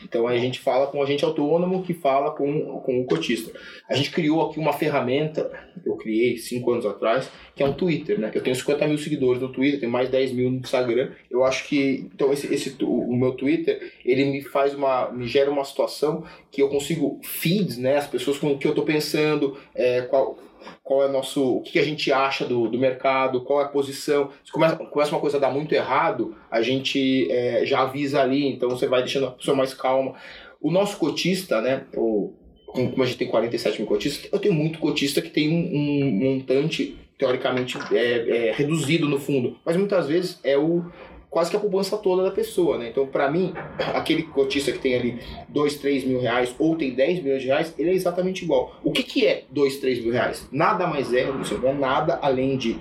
[0.04, 3.58] Então a gente fala com o agente autônomo que fala com, com o cotista.
[3.90, 5.50] A gente criou aqui uma ferramenta,
[5.86, 8.30] eu criei cinco anos atrás, que é um Twitter, né?
[8.34, 11.12] Eu tenho 50 mil seguidores no Twitter, tenho mais 10 mil no Instagram.
[11.32, 15.50] Eu acho que, então esse, esse o meu Twitter, ele me faz uma, me gera
[15.50, 17.98] uma situação que eu consigo feeds, né?
[17.98, 20.38] As pessoas com o que eu tô pensando, é, qual
[20.84, 24.30] qual é nosso, o que a gente acha do, do mercado, qual é a posição.
[24.44, 28.48] Se começa, começa uma coisa a dar muito errado, a gente é, já avisa ali,
[28.48, 30.16] então você vai deixando a pessoa mais calma.
[30.60, 32.34] O nosso cotista, né, o,
[32.66, 36.12] como a gente tem 47 mil cotistas, eu tenho muito cotista que tem um, um
[36.12, 40.86] montante teoricamente é, é, reduzido no fundo, mas muitas vezes é o
[41.30, 42.90] quase que a poupança toda da pessoa, né?
[42.90, 43.54] Então, para mim,
[43.94, 45.20] aquele cotista que tem ali
[45.50, 48.76] 2, 3 mil reais ou tem 10 milhões de reais, ele é exatamente igual.
[48.84, 50.48] O que, que é 2, 3 mil reais?
[50.52, 52.80] Nada mais é, não é nada além de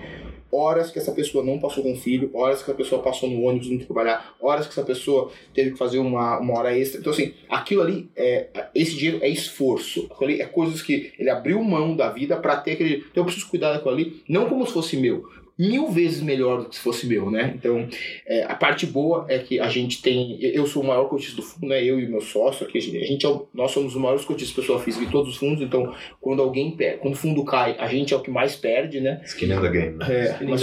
[0.51, 3.43] horas que essa pessoa não passou com o filho, horas que essa pessoa passou no
[3.43, 7.01] ônibus não trabalhar, horas que essa pessoa teve que fazer uma, uma hora extra.
[7.01, 10.07] Então, assim, aquilo ali, é, esse dinheiro é esforço.
[10.11, 12.97] Aquilo ali é coisas que ele abriu mão da vida para ter aquele.
[13.11, 15.29] Então, eu preciso cuidar daquilo ali, não como se fosse meu,
[15.59, 17.53] mil vezes melhor do que se fosse meu, né?
[17.55, 17.89] Então,
[18.27, 20.39] é, a parte boa é que a gente tem.
[20.41, 21.83] Eu sou o maior cotista do fundo, né?
[21.83, 22.79] Eu e meu sócio aqui.
[22.79, 25.37] A gente é o, nós somos os maiores cotistas de pessoa física de todos os
[25.37, 25.61] fundos.
[25.63, 29.01] Então, quando alguém perde, quando o fundo cai, a gente é o que mais perde,
[29.01, 29.21] né?
[29.25, 29.97] Skin in the game.
[29.97, 30.07] Né?
[30.09, 30.63] É, mas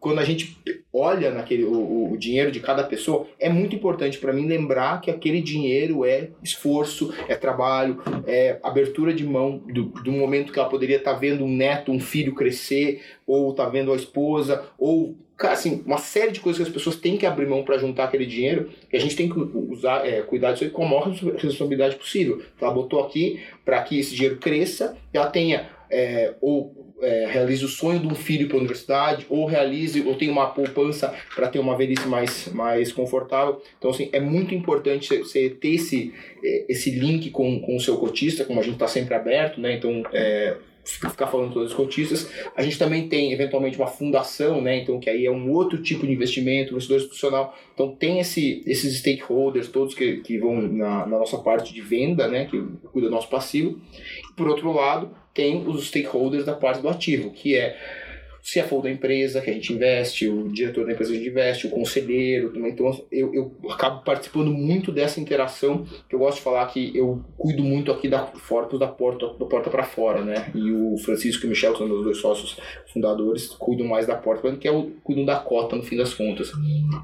[0.00, 0.56] quando a gente
[0.92, 5.10] olha naquele o, o dinheiro de cada pessoa, é muito importante para mim lembrar que
[5.10, 10.68] aquele dinheiro é esforço, é trabalho, é abertura de mão do, do momento que ela
[10.68, 15.16] poderia estar tá vendo um neto, um filho crescer, ou tá vendo a esposa, ou
[15.38, 18.26] assim, uma série de coisas que as pessoas têm que abrir mão para juntar aquele
[18.26, 22.42] dinheiro, e a gente tem que usar, é, cuidar disso com a maior responsabilidade possível.
[22.54, 27.64] Então, ela botou aqui para que esse dinheiro cresça, ela tenha é, ou é, realize
[27.64, 31.48] o sonho de um filho para a universidade, ou realize, ou tenha uma poupança para
[31.48, 33.60] ter uma velhice mais, mais confortável.
[33.76, 37.96] Então, assim, é muito importante você ter esse, é, esse link com, com o seu
[37.96, 39.74] cotista, como a gente está sempre aberto, né?
[39.74, 42.30] Então, é, ficar falando todos os cotistas.
[42.56, 44.78] A gente também tem, eventualmente, uma fundação, né?
[44.78, 47.56] Então, que aí é um outro tipo de investimento, investidor institucional.
[47.74, 52.28] Então, tem esse, esses stakeholders todos que, que vão na, na nossa parte de venda,
[52.28, 52.46] né?
[52.46, 53.80] Que cuida do nosso passivo.
[54.36, 57.76] Por outro lado, tem os stakeholders da parte do ativo, que é
[58.42, 61.66] CFO da empresa que a gente investe, o diretor da empresa que a gente investe,
[61.68, 62.52] o conselheiro.
[62.66, 67.24] Então, eu, eu acabo participando muito dessa interação, que eu gosto de falar que eu
[67.38, 70.50] cuido muito aqui da Fortus da porta, da porta para fora, né?
[70.56, 72.58] E o Francisco e o Michel, que são meus dois sócios
[72.92, 76.50] fundadores, cuidam mais da porta, que é o cuidam da cota no fim das contas.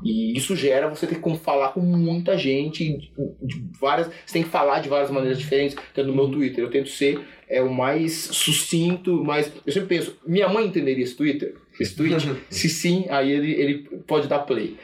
[0.02, 4.48] E isso gera você ter que falar com muita gente, de várias, você tem que
[4.48, 5.76] falar de várias maneiras diferentes.
[5.92, 10.16] Então, no meu Twitter, eu tento ser é o mais sucinto, mas eu sempre penso,
[10.26, 11.54] minha mãe entenderia esse Twitter?
[11.80, 12.36] Esse tweet?
[12.50, 14.76] Se sim, aí ele, ele pode dar play.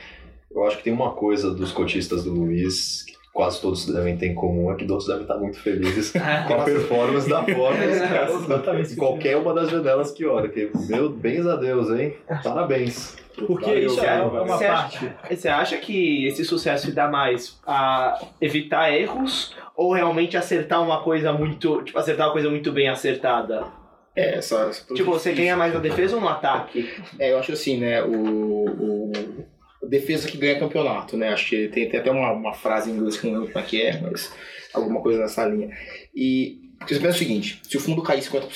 [0.50, 4.28] Eu acho que tem uma coisa dos cotistas do Luiz que quase todos devem ter
[4.28, 6.12] em comum, é que todos devem estar muito felizes
[6.46, 10.48] com a performance da Forbes em qualquer uma das janelas que olha.
[10.48, 12.14] Que, meu, bens a Deus, hein?
[12.42, 13.16] Parabéns.
[13.46, 15.06] Porque Valeu, isso é uma você parte.
[15.06, 21.02] Acha, você acha que esse sucesso dá mais a evitar erros ou realmente acertar uma
[21.02, 21.82] coisa muito.
[21.82, 23.66] Tipo, acertar uma coisa muito bem acertada?
[24.16, 26.88] É, essa, essa Tipo, você ganha mais na defesa ou no ataque?
[27.18, 28.02] É, eu acho assim, né?
[28.02, 29.10] O,
[29.80, 31.28] o defesa que ganha campeonato, né?
[31.28, 33.68] Acho que tem, tem até uma, uma frase em inglês que não lembro como é
[33.68, 34.32] que é, mas
[34.72, 35.70] alguma coisa nessa linha.
[36.14, 38.48] E você pensa o seguinte: se o fundo cair 50%,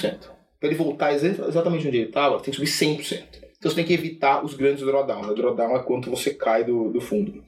[0.59, 3.23] para ele voltar exatamente onde ele estava, tem que subir 100%.
[3.59, 5.27] Então você tem que evitar os grandes drawdowns.
[5.27, 7.43] O drawdown é quanto você cai do, do fundo.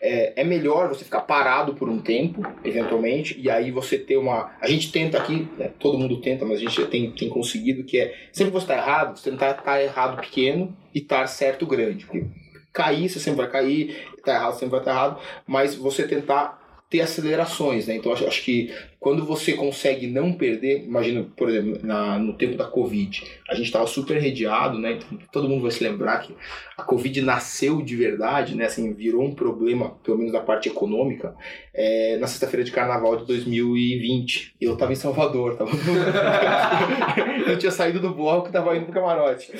[0.00, 4.56] É, é melhor você ficar parado por um tempo, eventualmente, e aí você ter uma.
[4.58, 7.98] A gente tenta aqui, né, todo mundo tenta, mas a gente tem, tem conseguido que
[7.98, 8.14] é.
[8.32, 11.66] Sempre que você está errado, você tentar estar tá errado pequeno e estar tá certo
[11.66, 12.06] grande.
[12.06, 12.24] Porque
[12.72, 16.59] cair, você sempre vai cair, tá errado, sempre vai estar tá errado, mas você tentar
[16.90, 17.94] ter acelerações, né?
[17.94, 22.64] Então acho, que quando você consegue não perder, imagina, por exemplo, na, no tempo da
[22.64, 24.94] Covid, a gente estava super redeado, né?
[24.94, 26.34] Então, todo mundo vai se lembrar que
[26.76, 28.64] a Covid nasceu de verdade, né?
[28.64, 31.32] Assim, virou um problema, pelo menos da parte econômica,
[31.72, 34.56] é, na sexta-feira de carnaval de 2020.
[34.60, 35.70] Eu estava em Salvador, tava
[37.46, 39.50] eu tinha saído do bloco e estava indo pro camarote.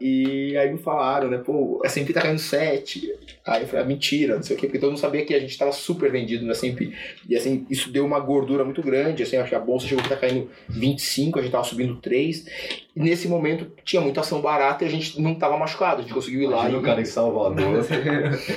[0.00, 1.38] E aí me falaram, né?
[1.38, 3.14] Pô, a S&P tá caindo 7.
[3.46, 5.40] Aí eu falei, ah, mentira, não sei o quê, porque todo mundo sabia que a
[5.40, 6.92] gente estava super vendido na S&P.
[7.28, 10.06] E assim, isso deu uma gordura muito grande, assim, acho que a bolsa chegou a
[10.06, 12.46] estar caindo 25, a gente estava subindo 3,
[12.94, 16.12] E nesse momento tinha muita ação barata e a gente não estava machucado, a gente
[16.12, 16.60] conseguiu ir lá.
[16.62, 16.80] Imagina E...
[16.80, 17.84] o cara em Salvador,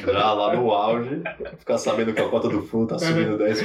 [0.05, 1.21] já lá no auge,
[1.59, 3.63] ficar sabendo que a cota do full tá subindo 10%.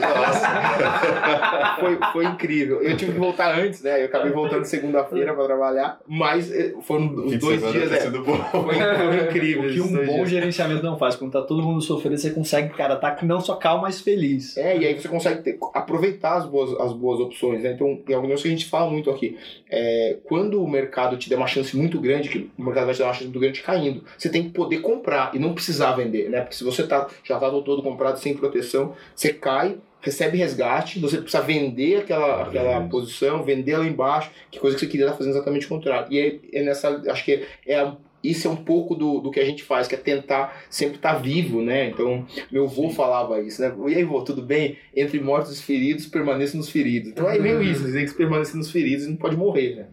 [0.00, 1.76] Nossa!
[1.80, 2.82] foi, foi incrível.
[2.82, 4.00] Eu tive que voltar antes, né?
[4.02, 7.92] Eu acabei voltando segunda-feira para trabalhar, mas eh, foram os dois dias.
[7.92, 8.36] É, bom.
[8.36, 9.70] foi, foi incrível.
[9.70, 10.30] O que um bom dias.
[10.30, 11.16] gerenciamento não faz.
[11.16, 14.56] Quando tá todo mundo sofrendo, você consegue, cara, tá não só calmo, mas feliz.
[14.56, 17.72] É, e aí você consegue ter- aproveitar as boas, as boas opções, né?
[17.72, 19.38] Então, é algo que a gente fala muito aqui.
[19.70, 22.98] É, quando o mercado te der uma chance muito grande, que o mercado vai te
[22.98, 26.28] dar uma chance muito grande caindo, você tem que poder comprar e não precisar vender,
[26.30, 26.40] né?
[26.40, 31.18] Porque se você tá, já tá todo comprado sem proteção, você cai, recebe resgate, você
[31.18, 35.32] precisa vender aquela, aquela posição, vender lá embaixo, que coisa que você queria estar fazendo
[35.34, 36.06] exatamente o contrário.
[36.10, 39.40] E aí, é nessa, acho que é, a- isso é um pouco do, do que
[39.40, 41.88] a gente faz, que é tentar sempre estar vivo, né?
[41.88, 43.74] Então, meu avô falava isso, né?
[43.88, 44.76] E aí, vô, tudo bem?
[44.94, 47.10] Entre mortos e feridos, permaneça nos feridos.
[47.10, 49.86] Então é meio isso, você tem que permanecer nos feridos e não pode morrer, né?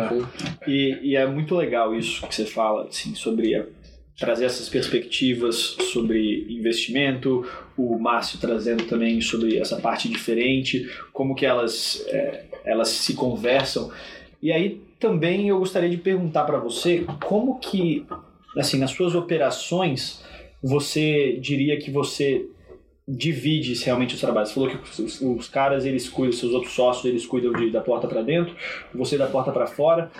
[0.00, 0.28] Então,
[0.66, 3.64] E, e é muito legal isso que você fala, assim, sobre a-
[4.18, 7.44] trazer essas perspectivas sobre investimento,
[7.76, 13.90] o Márcio trazendo também sobre essa parte diferente, como que elas, é, elas se conversam.
[14.40, 18.06] E aí também eu gostaria de perguntar para você como que,
[18.56, 20.22] assim, nas suas operações,
[20.62, 22.46] você diria que você
[23.06, 24.50] divide realmente os trabalhos.
[24.50, 27.80] Você falou que os, os caras, eles cuidam, seus outros sócios, eles cuidam de, da
[27.80, 28.54] porta para dentro,
[28.94, 30.10] você da porta para fora.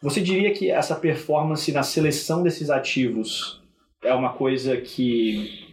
[0.00, 3.62] Você diria que essa performance na seleção desses ativos
[4.02, 5.70] é uma coisa que.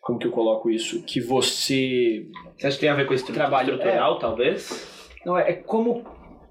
[0.00, 1.02] Como que eu coloco isso?
[1.02, 2.26] Que você.
[2.56, 5.08] Você acha que tem a ver com esse Trabalho, estrutural, talvez?
[5.24, 6.04] Não, é, é como.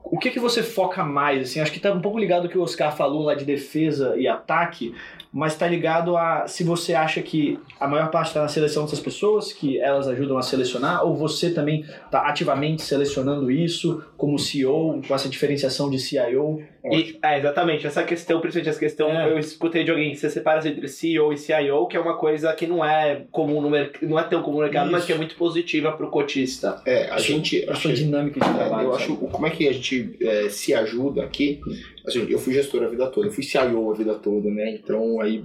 [0.03, 1.41] O que, que você foca mais?
[1.41, 4.15] Assim, acho que está um pouco ligado ao que o Oscar falou lá de defesa
[4.17, 4.93] e ataque,
[5.38, 9.01] mas está ligado a se você acha que a maior parte está na seleção dessas
[9.01, 15.01] pessoas, que elas ajudam a selecionar, ou você também está ativamente selecionando isso como CEO,
[15.05, 16.63] com essa diferenciação de CIO.
[16.86, 17.86] E, é, exatamente.
[17.86, 19.29] Essa questão, principalmente essa questão, É.
[19.29, 22.65] eu escutei de alguém, você separa entre CEO e CIO, que é uma coisa que
[22.65, 25.07] não é comum no mercado, não é tão comum no mercado, mas Isso.
[25.07, 26.81] que é muito positiva pro cotista.
[26.86, 27.67] é, a gente.
[27.67, 28.88] A acho sua que- dinâmica de É, trabalho.
[28.88, 29.03] eu sabe?
[29.03, 31.59] acho como é que a gente é, se ajuda aqui.
[32.07, 34.69] Assim, eu fui gestor a vida toda, eu fui CIO a vida toda, né?
[34.71, 35.43] Então aí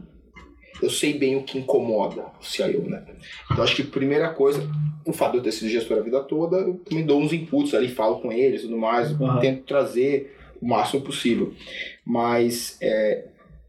[0.83, 3.05] eu sei bem o que incomoda o CIO, né?
[3.51, 4.63] Então acho que primeira coisa,
[5.05, 7.75] o fato de eu ter sido gestor a vida toda, eu me dou uns inputs
[7.75, 9.41] ali, falo com eles e tudo mais, Aham.
[9.41, 11.53] tento trazer o máximo possível.
[12.05, 13.27] Mas é,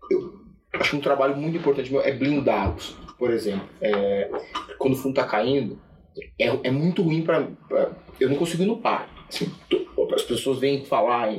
[0.09, 0.41] eu
[0.73, 2.95] acho um trabalho muito importante meu é blindá-los.
[3.17, 4.29] Por exemplo, é,
[4.77, 5.79] quando o fundo tá caindo,
[6.39, 7.47] é, é muito ruim para
[8.19, 9.09] eu não consigo ir no par.
[9.31, 9.51] Assim,
[10.13, 11.29] as pessoas vêm falar,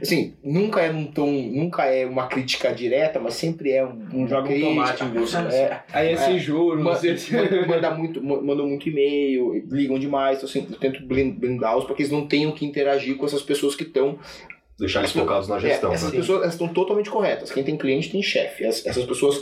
[0.00, 4.26] assim, nunca é um tom, nunca é uma crítica direta, mas sempre é um, Não
[4.26, 5.38] joga um tomate em você.
[5.40, 5.54] né?
[5.56, 6.36] É, Aí esse É.
[7.12, 7.32] esse...
[7.32, 11.84] ma- manda muito, ma- mandam muito e-mail, ligam demais, então assim, eu tento blin- blindá-los
[11.84, 14.18] para que eles não tenham que interagir com essas pessoas que estão
[14.78, 16.18] Deixar eles focados na é, gestão, essas né?
[16.18, 17.52] pessoas estão totalmente corretas.
[17.52, 18.64] Quem tem cliente tem chefe.
[18.66, 19.40] As- Essas pessoas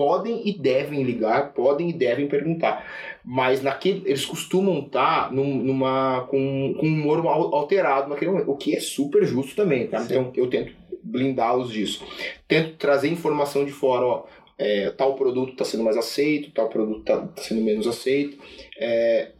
[0.00, 2.86] podem e devem ligar, podem e devem perguntar.
[3.22, 8.50] Mas naquele, eles costumam estar num- numa, com, com um humor al- alterado naquele momento,
[8.50, 9.86] o que é super justo também.
[9.88, 10.02] Tá?
[10.02, 10.72] Então eu tento
[11.02, 12.02] blindá-los disso.
[12.48, 14.24] Tento trazer informação de fora, ó.
[14.56, 18.38] é, tal produto está sendo mais aceito, tal produto está sendo menos aceito.
[18.78, 19.32] É,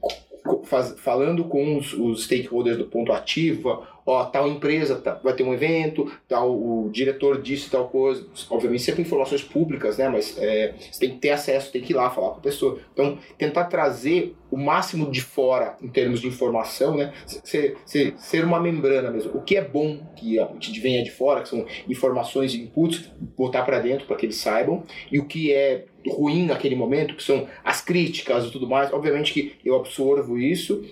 [0.64, 5.42] faz- falando com os, os stakeholders do ponto ativo, ó, tal empresa tá- vai ter
[5.42, 8.26] um evento, tal, o diretor disse tal coisa.
[8.48, 10.08] Obviamente sempre informações públicas, né?
[10.08, 12.78] Mas é, você tem que ter acesso, tem que ir lá falar com a pessoa.
[12.92, 17.12] Então, tentar trazer o máximo de fora em termos de informação, né?
[17.26, 19.32] Ser, ser, ser uma membrana mesmo.
[19.36, 23.10] O que é bom que a gente venha de fora, que são informações e inputs,
[23.36, 24.82] botar para dentro para que eles saibam.
[25.12, 28.92] E o que é ruim naquele momento, que são as críticas e tudo mais.
[28.92, 30.84] Obviamente que eu absorvo isso,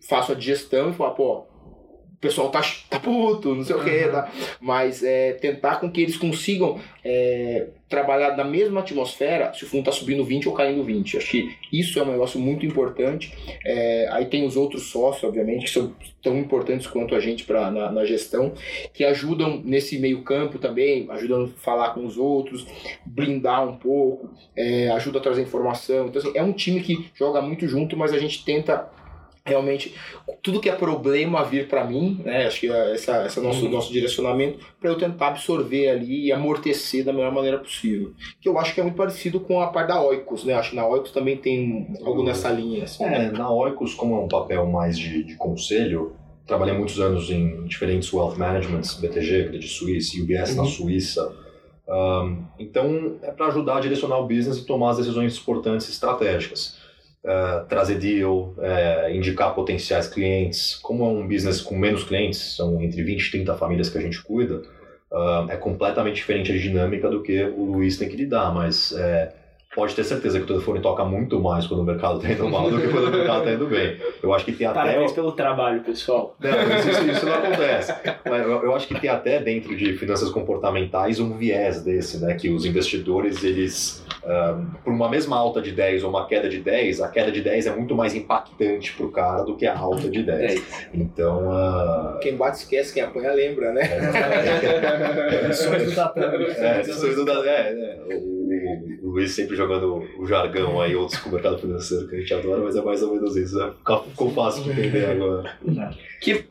[0.00, 1.51] faço a digestão e falo, pô, o
[2.22, 4.30] pessoal tá, tá puto, não sei o que, tá?
[4.60, 9.84] mas é, tentar com que eles consigam é, trabalhar na mesma atmosfera se o fundo
[9.84, 11.16] tá subindo 20 ou caindo 20.
[11.16, 13.34] Acho que isso é um negócio muito importante.
[13.64, 15.92] É, aí tem os outros sócios, obviamente, que são
[16.22, 18.52] tão importantes quanto a gente pra, na, na gestão,
[18.94, 22.64] que ajudam nesse meio campo também, ajudam a falar com os outros,
[23.04, 26.06] blindar um pouco, é, ajuda a trazer informação.
[26.06, 28.88] Então, assim, é um time que joga muito junto, mas a gente tenta
[29.44, 29.94] realmente
[30.42, 32.46] tudo que é problema vir para mim, né?
[32.46, 36.26] Acho que é essa, esse é o nosso, nosso direcionamento para eu tentar absorver ali
[36.26, 38.12] e amortecer da melhor maneira possível.
[38.40, 40.54] Que eu acho que é muito parecido com a parte da Oikos, né?
[40.54, 42.84] Acho que na Oikos também tem algo nessa linha.
[42.84, 46.14] Assim, É, na Oikos, como é um papel mais de, de conselho,
[46.46, 50.68] trabalhei muitos anos em diferentes wealth managements, BTG, Credit Suisse, UBS na Uhum.
[50.68, 51.36] Suíça.
[51.88, 55.90] Um, então, é para ajudar a direcionar o business e tomar as decisões importantes e
[55.90, 56.80] estratégicas.
[57.24, 60.76] Uh, trazer deal, uh, indicar potenciais clientes.
[60.76, 64.00] Como é um business com menos clientes, são entre 20 e 30 famílias que a
[64.00, 64.62] gente cuida,
[65.10, 69.32] uh, é completamente diferente a dinâmica do que o Luiz tem que lidar, mas é,
[69.74, 72.70] pode ter certeza que o telefone toca muito mais quando o mercado está indo mal
[72.70, 73.96] do que quando o mercado está indo bem.
[74.22, 74.80] Eu acho que tem até.
[74.80, 76.36] Parabéns pelo trabalho, pessoal.
[76.38, 77.92] Não, isso, isso, não acontece.
[78.24, 82.34] Eu, eu, acho que tem até dentro de finanças comportamentais um viés desse, né?
[82.34, 84.01] Que os investidores, eles.
[84.24, 87.40] Um, por uma mesma alta de 10 ou uma queda de 10, a queda de
[87.40, 90.90] 10 é muito mais impactante para o cara do que a alta de 10.
[90.94, 91.48] Então.
[91.48, 92.20] Uh...
[92.20, 93.82] Quem bate esquece, quem apanha lembra, né?
[93.82, 96.44] É, lições do Tatame.
[96.44, 97.48] É, lições do Tatame.
[97.48, 97.98] É, né?
[99.02, 102.34] O Luiz sempre jogando o jargão aí, outros com o mercado financeiro que a gente
[102.34, 103.58] adora, mas é mais ou menos isso.
[103.58, 103.72] Né?
[104.10, 105.56] Ficou fácil de entender agora.
[106.20, 106.44] Que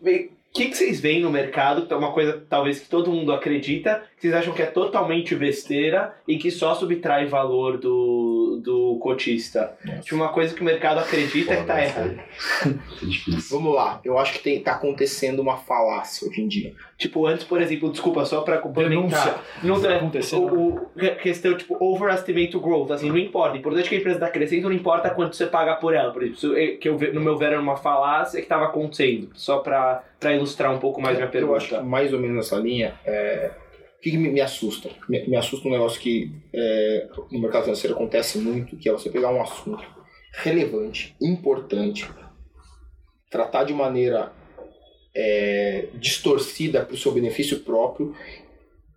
[0.53, 4.03] que, que vocês veem no mercado, que é uma coisa talvez que todo mundo acredita,
[4.21, 9.73] vocês acham que é totalmente besteira e que só subtrai valor do, do cotista?
[10.01, 12.19] Tipo, uma coisa que o mercado acredita Pô, que tá errado.
[13.49, 16.73] Vamos lá, eu acho que tem, tá acontecendo uma falácia hoje em dia.
[16.99, 19.43] Tipo, antes, por exemplo, desculpa, só pra complementar.
[19.63, 20.53] Não tá acontecendo.
[20.53, 23.55] O, o, questão, tipo, overestimate growth, assim, não importa.
[23.55, 26.13] O importante é que a empresa tá crescendo, não importa quanto você paga por ela.
[26.13, 29.31] Por exemplo, que eu, no meu ver era uma falácia que tava acontecendo.
[29.33, 31.53] Só pra para ilustrar um pouco mais minha pergunta.
[31.53, 33.49] Eu acho que mais ou menos nessa linha, é...
[34.01, 34.89] que, que me, me, assusta?
[35.07, 39.09] Me, me, assusta um negócio que é, no mercado financeiro acontece muito, que é você
[39.09, 39.83] pegar um assunto
[40.33, 42.09] relevante, importante,
[43.29, 44.31] tratar de maneira
[45.13, 48.15] é, distorcida para o seu benefício próprio,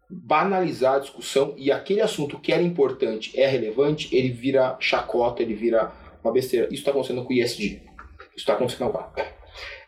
[0.09, 5.55] banalizar a discussão e aquele assunto que era importante é relevante, ele vira chacota, ele
[5.55, 5.93] vira
[6.23, 6.67] uma besteira.
[6.67, 7.83] Isso está acontecendo com o ISD.
[8.31, 9.13] Isso está acontecendo agora.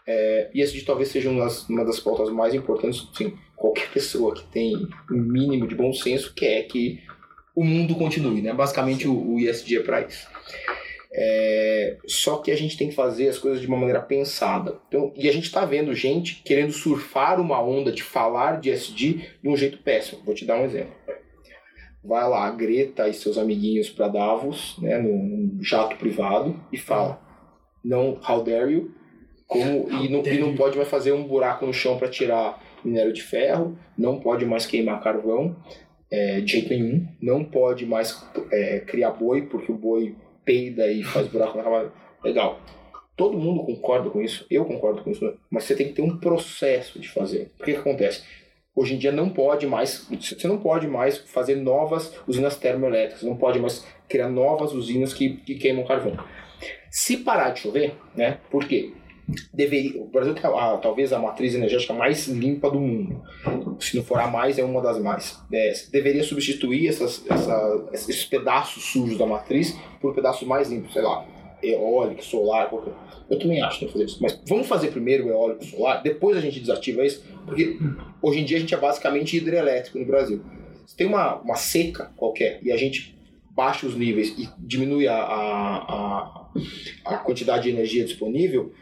[0.06, 3.08] É, esse talvez seja uma das, uma das pautas mais importantes.
[3.14, 7.00] Sim, qualquer pessoa que tem um mínimo de bom senso quer que
[7.54, 8.52] o mundo continue, né?
[8.52, 10.28] Basicamente o, o ISD é para isso.
[11.18, 14.78] É, só que a gente tem que fazer as coisas de uma maneira pensada.
[14.86, 19.20] Então, e a gente está vendo gente querendo surfar uma onda de falar de SD
[19.42, 20.22] de um jeito péssimo.
[20.22, 20.92] Vou te dar um exemplo.
[22.04, 27.20] Vai lá, a Greta e seus amiguinhos para Davos, né, num jato privado, e fala:
[27.82, 28.94] Não, how dare you?
[29.46, 33.12] Como, e, não, e não pode mais fazer um buraco no chão para tirar minério
[33.12, 35.56] de ferro, não pode mais queimar carvão
[36.10, 40.14] é, de jeito nenhum, não pode mais é, criar boi, porque o boi
[40.44, 41.92] peida e faz buraco na cavalo.
[42.24, 42.60] Legal.
[43.16, 46.18] Todo mundo concorda com isso, eu concordo com isso, mas você tem que ter um
[46.18, 47.50] processo de fazer.
[47.58, 48.22] O que, que acontece?
[48.74, 53.34] Hoje em dia não pode mais, você não pode mais fazer novas usinas termoelétricas, não
[53.34, 56.14] pode mais criar novas usinas que, que queimam carvão.
[56.90, 58.38] Se parar de chover, né?
[58.50, 58.92] Por quê?
[59.52, 63.22] Deveria, o Brasil tem a, talvez a matriz energética mais limpa do mundo.
[63.80, 65.40] Se não for a mais, é uma das mais.
[65.52, 71.02] É, deveria substituir essas, essa, esses pedaços sujos da matriz por pedaços mais limpos, sei
[71.02, 71.26] lá,
[71.62, 72.92] eólico, solar, qualquer.
[73.28, 74.18] Eu também acho que tem que fazer isso.
[74.22, 77.78] Mas vamos fazer primeiro o eólico solar, depois a gente desativa isso, porque
[78.22, 80.40] hoje em dia a gente é basicamente hidrelétrico no Brasil.
[80.86, 83.16] Se tem uma, uma seca qualquer e a gente
[83.50, 86.50] baixa os níveis e diminui a, a, a,
[87.06, 88.72] a quantidade de energia disponível,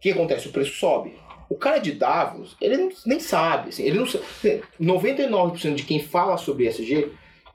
[0.00, 0.48] o que acontece?
[0.48, 1.12] O preço sobe.
[1.46, 3.68] O cara de Davos, ele não, nem sabe.
[3.68, 4.06] Assim, ele não,
[4.96, 7.10] 99% de quem fala sobre ESG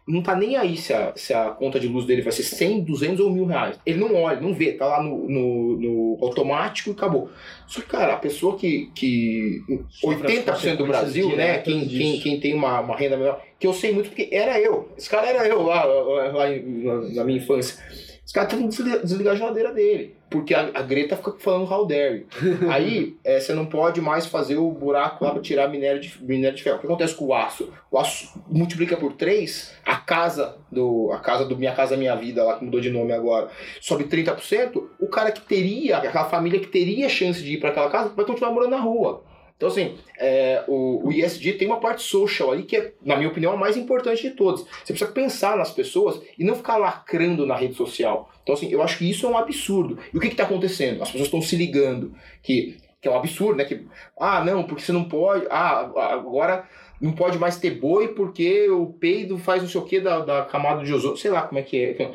[0.08, 2.82] não tá nem aí se a, se a conta de luz dele vai ser 100,
[2.82, 3.80] 200 ou mil reais.
[3.84, 7.32] Ele não olha, não vê, tá lá no, no, no automático e acabou.
[7.66, 8.92] Só que, cara, a pessoa que.
[8.94, 9.64] que
[10.04, 11.58] 80% do Brasil, né?
[11.58, 14.94] Quem, quem, quem tem uma, uma renda menor, que eu sei muito porque era eu.
[14.96, 16.46] Esse cara era eu lá, lá, lá
[17.16, 17.84] na minha infância
[18.26, 20.16] os caras têm que desligar a geladeira dele.
[20.32, 22.26] Porque a, a Greta fica falando how dare
[22.70, 26.58] Aí é, você não pode mais fazer o buraco lá para tirar minério de, minério
[26.58, 26.78] de ferro.
[26.78, 27.72] O que acontece com o aço?
[27.92, 31.12] O aço multiplica por 3, a casa do.
[31.14, 33.50] A casa do Minha Casa Minha Vida, lá que mudou de nome agora,
[33.80, 37.90] sobe 30%, o cara que teria, aquela família que teria chance de ir para aquela
[37.92, 39.24] casa, vai continuar morando na rua.
[39.58, 43.30] Então, assim, é, o, o ISD tem uma parte social ali que é, na minha
[43.30, 44.62] opinião, a mais importante de todas.
[44.62, 48.30] Você precisa pensar nas pessoas e não ficar lacrando na rede social.
[48.44, 49.98] Então, assim, eu acho que isso é um absurdo.
[50.14, 51.02] E o que está acontecendo?
[51.02, 53.66] As pessoas estão se ligando que, que é um absurdo, né?
[53.66, 53.88] Que,
[54.20, 55.46] ah, não, porque você não pode.
[55.50, 56.68] Ah, agora
[57.00, 60.44] não pode mais ter boi porque o peido faz não sei o que da, da
[60.44, 61.18] camada de ozônio.
[61.18, 62.12] Sei lá como é que é.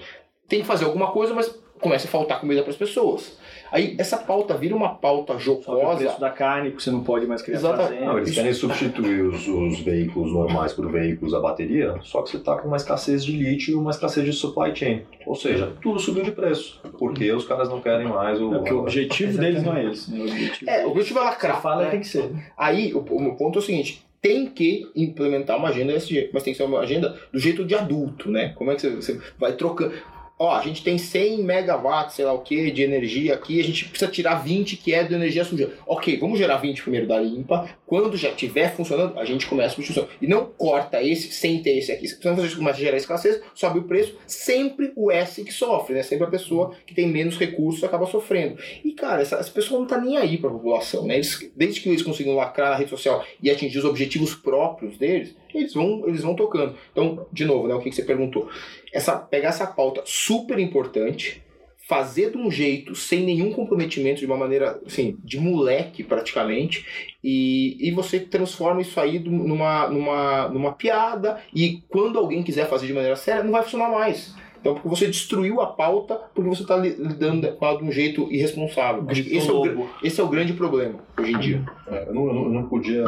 [0.47, 1.49] Tem que fazer alguma coisa, mas
[1.80, 3.38] começa a faltar comida para as pessoas.
[3.72, 5.94] Aí essa pauta vira uma pauta jocosa.
[5.94, 8.04] o preço da carne, porque você não pode mais criar Exatamente.
[8.04, 12.36] Não, eles querem substituir os, os, veículos normais por veículos a bateria, só que você
[12.36, 15.02] está com uma escassez de lítio e uma escassez de supply chain.
[15.26, 16.80] Ou seja, tudo subiu de preço.
[16.98, 18.54] Porque os caras não querem mais o.
[18.54, 20.10] É o objetivo deles não é esse.
[20.10, 20.20] Né?
[20.20, 21.56] O objetivo, é, o objetivo é lacrar.
[21.56, 21.90] Você fala né?
[21.90, 22.30] tem que ser.
[22.56, 26.42] Aí o, o ponto é o seguinte: tem que implementar uma agenda desse jeito, mas
[26.42, 28.50] tem que ser uma agenda do jeito de adulto, né?
[28.56, 29.92] Como é que você, você vai trocando
[30.41, 33.84] ó, a gente tem 100 megawatts, sei lá o que, de energia aqui, a gente
[33.84, 35.74] precisa tirar 20 que é de energia suja.
[35.86, 39.74] Ok, vamos gerar 20 primeiro da limpa, quando já estiver funcionando, a gente começa a
[39.74, 40.09] substituição.
[40.20, 42.09] E não corta esse sem ter esse aqui.
[42.09, 46.03] Senão você começa a gerar escassez, sobe o preço, sempre o S que sofre, né?
[46.03, 48.57] Sempre a pessoa que tem menos recursos acaba sofrendo.
[48.82, 51.16] E, cara, essa, essa pessoa não tá nem aí pra população, né?
[51.16, 55.34] Eles, desde que eles conseguem lacrar na rede social e atingir os objetivos próprios deles,
[55.55, 56.74] eles vão, eles vão tocando.
[56.92, 58.48] Então, de novo, né, o que, que você perguntou?
[58.92, 61.42] Essa, pegar essa pauta super importante,
[61.90, 66.86] fazer de um jeito sem nenhum comprometimento, de uma maneira assim, de moleque praticamente,
[67.22, 72.86] e, e você transforma isso aí numa, numa, numa piada, e quando alguém quiser fazer
[72.86, 74.32] de maneira séria, não vai funcionar mais.
[74.61, 78.30] Então, porque você destruiu a pauta porque você está lidando com ela de um jeito
[78.30, 79.04] irresponsável.
[79.08, 81.64] Acho que esse, é o, esse é o grande problema hoje em dia.
[81.88, 83.04] É, eu, não, eu, não, podia.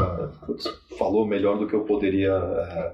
[0.98, 2.92] Falou melhor do que eu poderia é,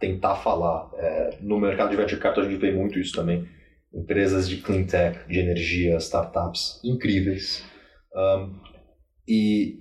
[0.00, 0.90] tentar falar.
[0.98, 3.46] É, no mercado de venture capital a gente vê muito isso também.
[3.94, 7.64] Empresas de clean tech, de energia, startups incríveis.
[8.14, 8.54] Um,
[9.28, 9.78] e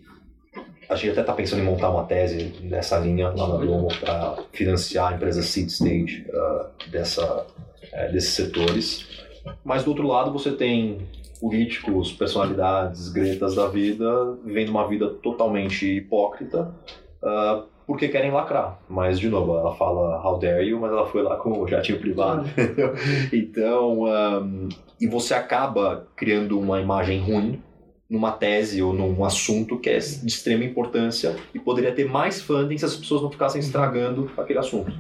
[0.88, 4.38] a gente até está pensando em montar uma tese nessa linha lá na Globo para
[4.51, 7.47] financiar empresas seed stage uh, dessa
[7.91, 9.07] é, desses setores.
[9.63, 11.07] Mas do outro lado você tem
[11.39, 16.73] políticos, personalidades, gretas da vida, vivendo uma vida totalmente hipócrita,
[17.23, 18.79] uh, porque querem lacrar.
[18.87, 21.99] Mas, de novo, ela fala how dare you, mas ela foi lá com o jatinho
[21.99, 22.47] privado.
[23.33, 24.69] então, um,
[24.99, 27.61] e você acaba criando uma imagem ruim
[28.09, 32.77] numa tese ou num assunto que é de extrema importância e poderia ter mais funding
[32.77, 34.91] se as pessoas não ficassem estragando aquele assunto.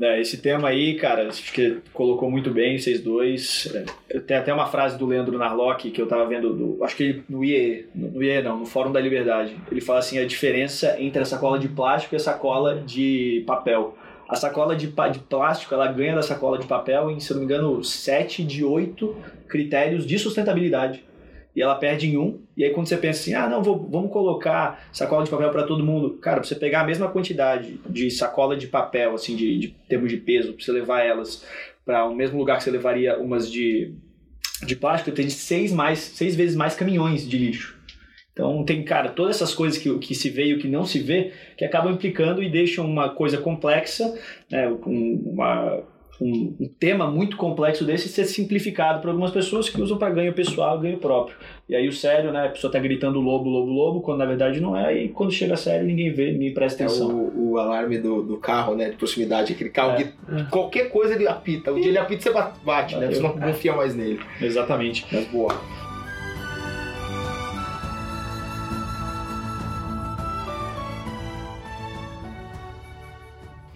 [0.00, 3.68] É, esse tema aí, cara, acho que colocou muito bem vocês dois.
[4.08, 7.22] É, tem até uma frase do Leandro Narlock que eu tava vendo, do, acho que
[7.28, 9.56] no IE, no IE não, no Fórum da Liberdade.
[9.70, 13.98] Ele fala assim, a diferença entre a sacola de plástico e a sacola de papel.
[14.28, 17.46] A sacola de, de plástico, ela ganha da sacola de papel em, se não me
[17.46, 19.16] engano, 7 de 8
[19.48, 21.02] critérios de sustentabilidade
[21.58, 22.38] e ela perde em um.
[22.56, 25.64] E aí quando você pensa assim, ah, não, vou, vamos colocar sacola de papel para
[25.64, 26.10] todo mundo.
[26.22, 30.08] Cara, pra você pegar a mesma quantidade de sacola de papel, assim, de, de termos
[30.08, 31.44] de peso, pra você levar elas
[31.84, 33.92] para o mesmo lugar que você levaria umas de,
[34.64, 37.76] de plástico, tem seis, mais, seis vezes mais caminhões de lixo.
[38.32, 41.00] Então tem, cara, todas essas coisas que, que se vê e o que não se
[41.00, 44.16] vê, que acabam implicando e deixam uma coisa complexa,
[44.48, 45.82] né, uma
[46.20, 50.32] um, um, tema muito complexo desse ser simplificado para algumas pessoas que usam para ganho
[50.32, 51.36] pessoal, ganho próprio.
[51.68, 52.46] E aí o sério, né?
[52.46, 55.56] A pessoa tá gritando lobo, lobo, lobo, quando na verdade não é, e quando chega
[55.56, 57.10] sério ninguém vê, ninguém presta atenção.
[57.10, 58.90] É o, o alarme do, do carro, né?
[58.90, 60.04] De proximidade, aquele carro é.
[60.04, 61.72] que qualquer coisa ele apita.
[61.72, 63.08] O dia ele apita, você bate, né?
[63.08, 64.20] Você não confia mais nele.
[64.40, 65.06] Exatamente.
[65.12, 65.54] Mas boa.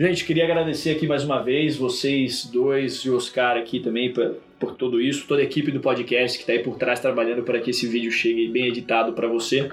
[0.03, 4.75] Gente, queria agradecer aqui mais uma vez vocês dois e Oscar aqui também por, por
[4.75, 7.71] tudo isso, toda a equipe do podcast que está aí por trás trabalhando para que
[7.71, 9.71] esse vídeo chegue bem editado para você.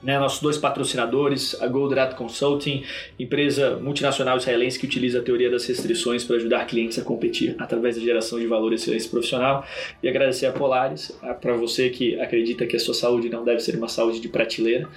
[0.00, 2.84] Né, nossos dois patrocinadores, a Goldrat Consulting,
[3.18, 7.96] empresa multinacional israelense que utiliza a teoria das restrições para ajudar clientes a competir através
[7.96, 9.66] da geração de valor e excelência profissional.
[10.00, 11.10] E agradecer a Polaris,
[11.40, 14.88] para você que acredita que a sua saúde não deve ser uma saúde de prateleira.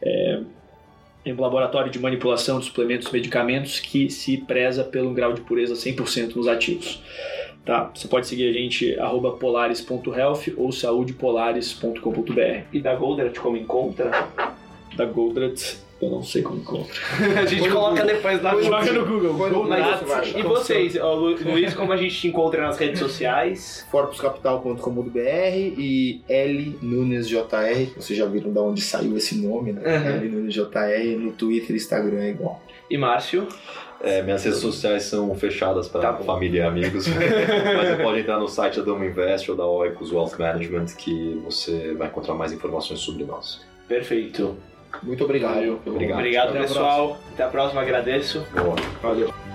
[0.00, 0.40] É,
[1.26, 5.40] em um laboratório de manipulação de suplementos e medicamentos que se preza pelo grau de
[5.40, 7.02] pureza 100% nos ativos.
[7.64, 7.90] Tá?
[7.92, 12.60] Você pode seguir a gente arroba polaris.health ou saudepolaris.com.br.
[12.72, 14.28] E da Goldrat como encontra?
[14.94, 16.94] Da Goldrat eu não sei como encontra.
[17.40, 19.32] a gente coloca depois Coloca no Google.
[19.32, 19.68] Google
[20.36, 20.94] e vocês,
[21.44, 23.86] Luiz, como a gente te encontra nas redes sociais?
[23.90, 27.94] Forpuscapital.com.br e L Nunes JR.
[27.96, 29.80] Vocês já viram de onde saiu esse nome, né?
[29.80, 30.06] Uhum.
[30.16, 32.62] L Nunes JR no Twitter e Instagram é igual.
[32.90, 33.48] E Márcio?
[34.00, 38.38] É, minhas redes sociais são fechadas para tá família e amigos, mas você pode entrar
[38.38, 42.52] no site da Domo Invest ou da Oikos Wealth Management que você vai encontrar mais
[42.52, 43.64] informações sobre nós.
[43.88, 44.56] Perfeito.
[45.02, 45.54] Muito obrigado.
[45.54, 45.80] Valeu.
[45.86, 47.18] Obrigado, obrigado pessoal.
[47.34, 48.46] Até a próxima, agradeço.
[48.52, 48.76] Boa.
[49.02, 49.45] Valeu.